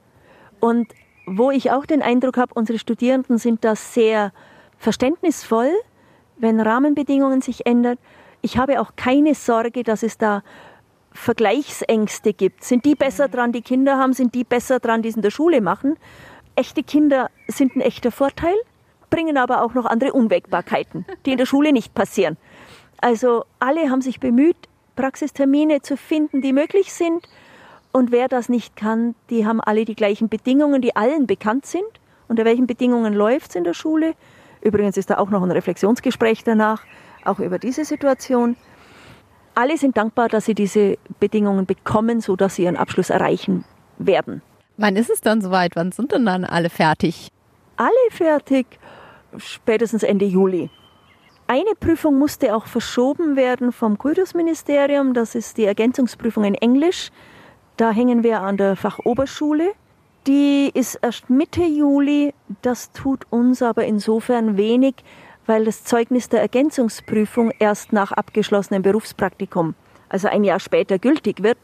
Und 0.59 0.87
wo 1.25 1.51
ich 1.51 1.71
auch 1.71 1.85
den 1.85 2.01
Eindruck 2.01 2.37
habe, 2.37 2.53
unsere 2.53 2.79
Studierenden 2.79 3.37
sind 3.37 3.63
da 3.63 3.75
sehr 3.75 4.31
verständnisvoll, 4.77 5.71
wenn 6.37 6.59
Rahmenbedingungen 6.59 7.41
sich 7.41 7.65
ändern. 7.65 7.97
Ich 8.41 8.57
habe 8.57 8.81
auch 8.81 8.95
keine 8.95 9.35
Sorge, 9.35 9.83
dass 9.83 10.03
es 10.03 10.17
da 10.17 10.43
Vergleichsängste 11.13 12.33
gibt. 12.33 12.63
Sind 12.63 12.85
die 12.85 12.95
besser 12.95 13.27
dran, 13.29 13.51
die 13.51 13.61
Kinder 13.61 13.97
haben, 13.97 14.13
sind 14.13 14.35
die 14.35 14.43
besser 14.43 14.79
dran, 14.79 15.01
die 15.01 15.09
es 15.09 15.15
in 15.15 15.21
der 15.21 15.31
Schule 15.31 15.61
machen? 15.61 15.97
Echte 16.55 16.83
Kinder 16.83 17.29
sind 17.47 17.75
ein 17.75 17.81
echter 17.81 18.11
Vorteil, 18.11 18.55
bringen 19.13 19.37
aber 19.37 19.61
auch 19.61 19.75
noch 19.75 19.85
andere 19.85 20.11
Unwägbarkeiten, 20.11 21.05
die 21.27 21.33
in 21.33 21.37
der 21.37 21.45
Schule 21.45 21.71
nicht 21.71 21.93
passieren. 21.93 22.35
Also 22.99 23.45
alle 23.59 23.91
haben 23.91 24.01
sich 24.01 24.19
bemüht, 24.19 24.57
Praxistermine 24.95 25.83
zu 25.83 25.97
finden, 25.97 26.41
die 26.41 26.51
möglich 26.51 26.91
sind. 26.91 27.27
Und 27.91 28.11
wer 28.11 28.27
das 28.27 28.49
nicht 28.49 28.75
kann, 28.75 29.13
die 29.29 29.45
haben 29.45 29.61
alle 29.61 29.85
die 29.85 29.93
gleichen 29.93 30.29
Bedingungen, 30.29 30.81
die 30.81 30.95
allen 30.95 31.27
bekannt 31.27 31.67
sind. 31.67 31.85
Unter 32.27 32.43
welchen 32.43 32.65
Bedingungen 32.65 33.13
läuft 33.13 33.51
es 33.51 33.55
in 33.55 33.63
der 33.63 33.75
Schule? 33.75 34.15
Übrigens 34.61 34.97
ist 34.97 35.11
da 35.11 35.19
auch 35.19 35.29
noch 35.29 35.43
ein 35.43 35.51
Reflexionsgespräch 35.51 36.43
danach, 36.43 36.81
auch 37.23 37.37
über 37.37 37.59
diese 37.59 37.85
Situation. 37.85 38.55
Alle 39.53 39.77
sind 39.77 39.95
dankbar, 39.95 40.27
dass 40.27 40.45
sie 40.45 40.55
diese 40.55 40.97
Bedingungen 41.19 41.67
bekommen, 41.67 42.19
sodass 42.19 42.55
sie 42.55 42.63
ihren 42.63 42.77
Abschluss 42.77 43.11
erreichen 43.11 43.63
werden. 43.99 44.41
Wann 44.77 44.95
ist 44.95 45.11
es 45.11 45.21
dann 45.21 45.39
soweit? 45.39 45.75
Wann 45.75 45.91
sind 45.91 46.11
denn 46.13 46.25
dann 46.25 46.45
alle 46.45 46.71
fertig? 46.71 47.27
Alle 47.75 47.91
fertig, 48.11 48.65
spätestens 49.37 50.03
Ende 50.03 50.25
Juli. 50.25 50.69
Eine 51.47 51.75
Prüfung 51.79 52.17
musste 52.17 52.55
auch 52.55 52.65
verschoben 52.67 53.35
werden 53.35 53.71
vom 53.71 53.97
Kultusministerium. 53.97 55.13
Das 55.13 55.35
ist 55.35 55.57
die 55.57 55.65
Ergänzungsprüfung 55.65 56.45
in 56.45 56.55
Englisch. 56.55 57.11
Da 57.77 57.91
hängen 57.91 58.23
wir 58.23 58.41
an 58.41 58.57
der 58.57 58.75
Fachoberschule. 58.75 59.73
Die 60.25 60.71
ist 60.73 60.95
erst 61.01 61.29
Mitte 61.29 61.63
Juli. 61.63 62.33
Das 62.61 62.91
tut 62.93 63.25
uns 63.29 63.61
aber 63.61 63.83
insofern 63.85 64.55
wenig, 64.55 64.95
weil 65.45 65.65
das 65.65 65.83
Zeugnis 65.83 66.29
der 66.29 66.41
Ergänzungsprüfung 66.41 67.51
erst 67.59 67.91
nach 67.91 68.13
abgeschlossenem 68.13 68.81
Berufspraktikum, 68.81 69.75
also 70.07 70.29
ein 70.29 70.45
Jahr 70.45 70.61
später, 70.61 70.97
gültig 70.97 71.43
wird. 71.43 71.57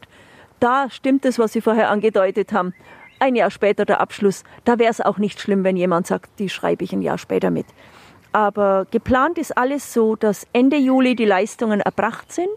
Da 0.58 0.90
stimmt 0.90 1.24
es, 1.24 1.38
was 1.38 1.54
Sie 1.54 1.62
vorher 1.62 1.90
angedeutet 1.90 2.52
haben. 2.52 2.74
Ein 3.20 3.36
Jahr 3.36 3.50
später 3.50 3.84
der 3.84 4.00
Abschluss. 4.00 4.42
Da 4.64 4.78
wäre 4.78 4.90
es 4.90 5.00
auch 5.00 5.18
nicht 5.18 5.40
schlimm, 5.40 5.62
wenn 5.62 5.76
jemand 5.76 6.08
sagt, 6.08 6.38
die 6.40 6.48
schreibe 6.48 6.82
ich 6.82 6.92
ein 6.92 7.02
Jahr 7.02 7.18
später 7.18 7.50
mit. 7.50 7.66
Aber 8.32 8.86
geplant 8.90 9.38
ist 9.38 9.56
alles 9.56 9.92
so, 9.92 10.16
dass 10.16 10.46
Ende 10.52 10.76
Juli 10.76 11.14
die 11.14 11.24
Leistungen 11.24 11.80
erbracht 11.80 12.32
sind. 12.32 12.48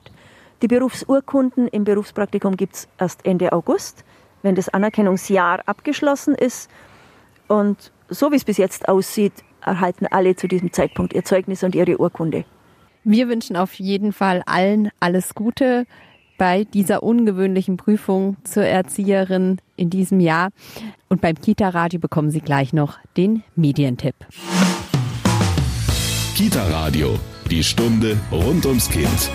Die 0.61 0.67
Berufsurkunden 0.67 1.67
im 1.67 1.83
Berufspraktikum 1.83 2.57
gibt 2.57 2.75
es 2.75 2.87
erst 2.97 3.25
Ende 3.25 3.53
August 3.53 4.03
wenn 4.43 4.53
das 4.53 4.69
Anerkennungsjahr 4.69 5.63
abgeschlossen 5.65 6.35
ist. 6.35 6.69
Und 7.47 7.91
so 8.09 8.31
wie 8.31 8.35
es 8.35 8.43
bis 8.43 8.57
jetzt 8.57 8.87
aussieht, 8.87 9.33
erhalten 9.65 10.05
alle 10.05 10.35
zu 10.35 10.47
diesem 10.47 10.71
Zeitpunkt 10.71 11.13
ihr 11.13 11.23
Zeugnis 11.23 11.63
und 11.63 11.73
ihre 11.73 11.97
Urkunde. 11.97 12.45
Wir 13.03 13.27
wünschen 13.27 13.57
auf 13.57 13.73
jeden 13.73 14.13
Fall 14.13 14.43
allen 14.45 14.91
alles 14.99 15.33
Gute 15.33 15.85
bei 16.37 16.63
dieser 16.63 17.03
ungewöhnlichen 17.03 17.77
Prüfung 17.77 18.37
zur 18.43 18.63
Erzieherin 18.63 19.59
in 19.75 19.89
diesem 19.89 20.19
Jahr. 20.19 20.49
Und 21.09 21.21
beim 21.21 21.35
Kita-Radio 21.35 21.99
bekommen 21.99 22.31
Sie 22.31 22.41
gleich 22.41 22.73
noch 22.73 22.97
den 23.17 23.43
Medientipp. 23.55 24.15
Kita-Radio, 26.35 27.19
die 27.49 27.63
Stunde 27.63 28.17
rund 28.31 28.65
ums 28.65 28.89
Kind. 28.89 29.29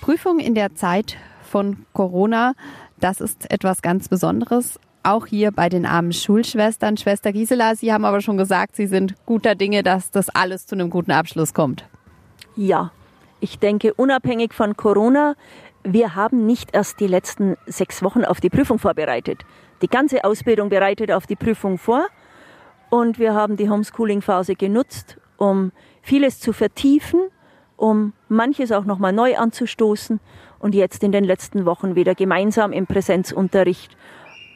Prüfung 0.00 0.38
in 0.38 0.54
der 0.54 0.74
Zeit 0.74 1.16
von 1.42 1.84
Corona. 1.92 2.54
Das 2.98 3.20
ist 3.20 3.50
etwas 3.50 3.82
ganz 3.82 4.08
Besonderes. 4.08 4.78
auch 5.02 5.26
hier 5.26 5.50
bei 5.50 5.68
den 5.68 5.86
armen 5.86 6.12
Schulschwestern. 6.12 6.96
Schwester 6.96 7.32
Gisela, 7.32 7.74
Sie 7.74 7.92
haben 7.92 8.04
aber 8.04 8.20
schon 8.20 8.36
gesagt, 8.36 8.76
Sie 8.76 8.86
sind 8.86 9.14
guter 9.26 9.54
Dinge, 9.54 9.82
dass 9.82 10.10
das 10.10 10.28
alles 10.28 10.66
zu 10.66 10.74
einem 10.74 10.90
guten 10.90 11.12
Abschluss 11.12 11.54
kommt. 11.54 11.84
Ja, 12.56 12.92
ich 13.40 13.58
denke, 13.58 13.94
unabhängig 13.94 14.52
von 14.52 14.76
Corona, 14.76 15.34
wir 15.82 16.14
haben 16.14 16.46
nicht 16.46 16.70
erst 16.74 17.00
die 17.00 17.06
letzten 17.06 17.56
sechs 17.66 18.02
Wochen 18.02 18.24
auf 18.24 18.40
die 18.40 18.50
Prüfung 18.50 18.78
vorbereitet. 18.78 19.44
Die 19.82 19.88
ganze 19.88 20.24
Ausbildung 20.24 20.68
bereitet 20.68 21.10
auf 21.10 21.26
die 21.26 21.36
Prüfung 21.36 21.78
vor 21.78 22.06
und 22.90 23.18
wir 23.18 23.34
haben 23.34 23.56
die 23.56 23.70
Homeschooling-Phase 23.70 24.54
genutzt, 24.54 25.16
um 25.38 25.72
vieles 26.02 26.38
zu 26.38 26.52
vertiefen, 26.52 27.20
um 27.76 28.12
manches 28.28 28.72
auch 28.72 28.84
nochmal 28.84 29.12
neu 29.12 29.38
anzustoßen 29.38 30.20
und 30.58 30.74
jetzt 30.74 31.02
in 31.02 31.12
den 31.12 31.24
letzten 31.24 31.64
Wochen 31.64 31.94
wieder 31.94 32.14
gemeinsam 32.14 32.72
im 32.72 32.86
Präsenzunterricht 32.86 33.96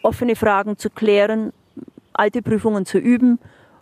offene 0.02 0.36
Fragen 0.36 0.76
zu 0.76 0.90
klären, 0.90 1.54
alte 2.12 2.42
Prüfungen 2.42 2.84
zu 2.84 2.98
üben 2.98 3.38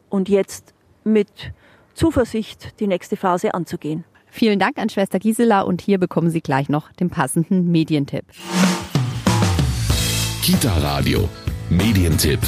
und 0.08 0.28
jetzt 0.28 0.74
mit 1.02 1.52
Zuversicht 1.94 2.78
die 2.78 2.86
nächste 2.86 3.16
Phase 3.16 3.52
anzugehen. 3.52 4.04
Vielen 4.34 4.58
Dank 4.58 4.78
an 4.78 4.88
Schwester 4.88 5.18
Gisela 5.18 5.60
und 5.60 5.82
hier 5.82 5.98
bekommen 5.98 6.30
Sie 6.30 6.40
gleich 6.40 6.70
noch 6.70 6.90
den 6.92 7.10
passenden 7.10 7.70
Medientipp. 7.70 8.24
Kita 10.42 10.72
Radio, 10.78 11.28
Medientipp. 11.68 12.40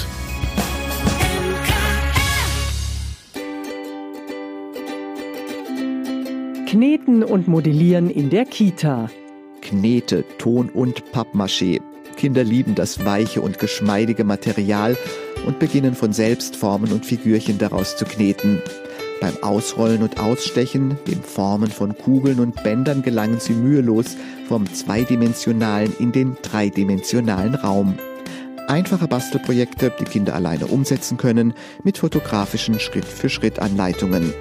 Kneten 6.66 7.22
und 7.22 7.48
Modellieren 7.48 8.08
in 8.08 8.30
der 8.30 8.46
Kita. 8.46 9.10
Knete, 9.60 10.24
Ton 10.38 10.70
und 10.70 11.04
Pappmaché. 11.12 11.82
Kinder 12.16 12.44
lieben 12.44 12.74
das 12.74 13.04
weiche 13.04 13.42
und 13.42 13.58
geschmeidige 13.58 14.24
Material 14.24 14.96
und 15.46 15.58
beginnen 15.58 15.94
von 15.94 16.14
selbst 16.14 16.56
Formen 16.56 16.92
und 16.92 17.04
Figürchen 17.04 17.58
daraus 17.58 17.94
zu 17.98 18.06
kneten. 18.06 18.62
Beim 19.20 19.42
Ausrollen 19.42 20.02
und 20.02 20.18
Ausstechen, 20.20 20.98
dem 21.06 21.22
Formen 21.22 21.70
von 21.70 21.96
Kugeln 21.96 22.40
und 22.40 22.62
Bändern 22.62 23.02
gelangen 23.02 23.40
sie 23.40 23.54
mühelos 23.54 24.16
vom 24.48 24.72
zweidimensionalen 24.72 25.94
in 25.98 26.12
den 26.12 26.36
dreidimensionalen 26.42 27.54
Raum. 27.54 27.98
Einfache 28.66 29.08
Bastelprojekte, 29.08 29.92
die 29.98 30.04
Kinder 30.04 30.34
alleine 30.34 30.66
umsetzen 30.66 31.16
können, 31.16 31.54
mit 31.82 31.98
fotografischen 31.98 32.80
Schritt-für-Schritt-Anleitungen. 32.80 34.32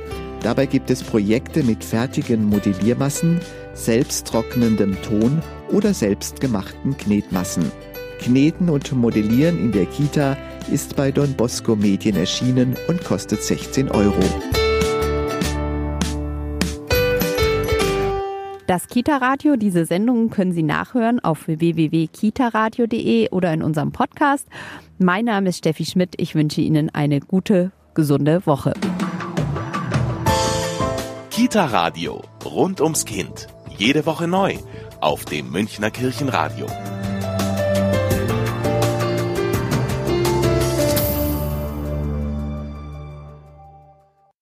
Dabei 0.42 0.66
gibt 0.66 0.90
es 0.90 1.04
Projekte 1.04 1.64
mit 1.64 1.84
fertigen 1.84 2.46
Modelliermassen, 2.46 3.40
selbsttrocknendem 3.74 5.02
Ton 5.02 5.42
oder 5.72 5.94
selbstgemachten 5.94 6.98
Knetmassen. 6.98 7.72
Kneten 8.20 8.70
und 8.70 8.92
Modellieren 8.94 9.60
in 9.60 9.72
der 9.72 9.86
Kita 9.86 10.38
ist 10.72 10.96
bei 10.96 11.12
Don 11.12 11.34
Bosco 11.34 11.76
Medien 11.76 12.16
erschienen 12.16 12.76
und 12.88 13.04
kostet 13.04 13.44
16 13.44 13.90
Euro. 13.92 14.22
Das 18.74 18.88
Kita-Radio, 18.88 19.56
diese 19.56 19.86
Sendungen 19.86 20.32
können 20.32 20.52
Sie 20.52 20.64
nachhören 20.64 21.20
auf 21.20 21.46
www.kitaradio.de 21.48 23.30
oder 23.30 23.54
in 23.54 23.62
unserem 23.62 23.92
Podcast. 23.92 24.48
Mein 24.98 25.26
Name 25.26 25.50
ist 25.50 25.60
Steffi 25.60 25.86
Schmidt. 25.86 26.16
Ich 26.18 26.34
wünsche 26.34 26.60
Ihnen 26.62 26.90
eine 26.90 27.20
gute, 27.20 27.72
gesunde 27.94 28.48
Woche. 28.48 28.74
Kita-Radio, 31.30 32.24
rund 32.44 32.82
ums 32.82 33.06
Kind. 33.06 33.46
Jede 33.78 34.08
Woche 34.08 34.28
neu 34.28 34.56
auf 35.02 35.26
dem 35.26 35.52
Münchner 35.52 35.92
Kirchenradio. 35.92 36.66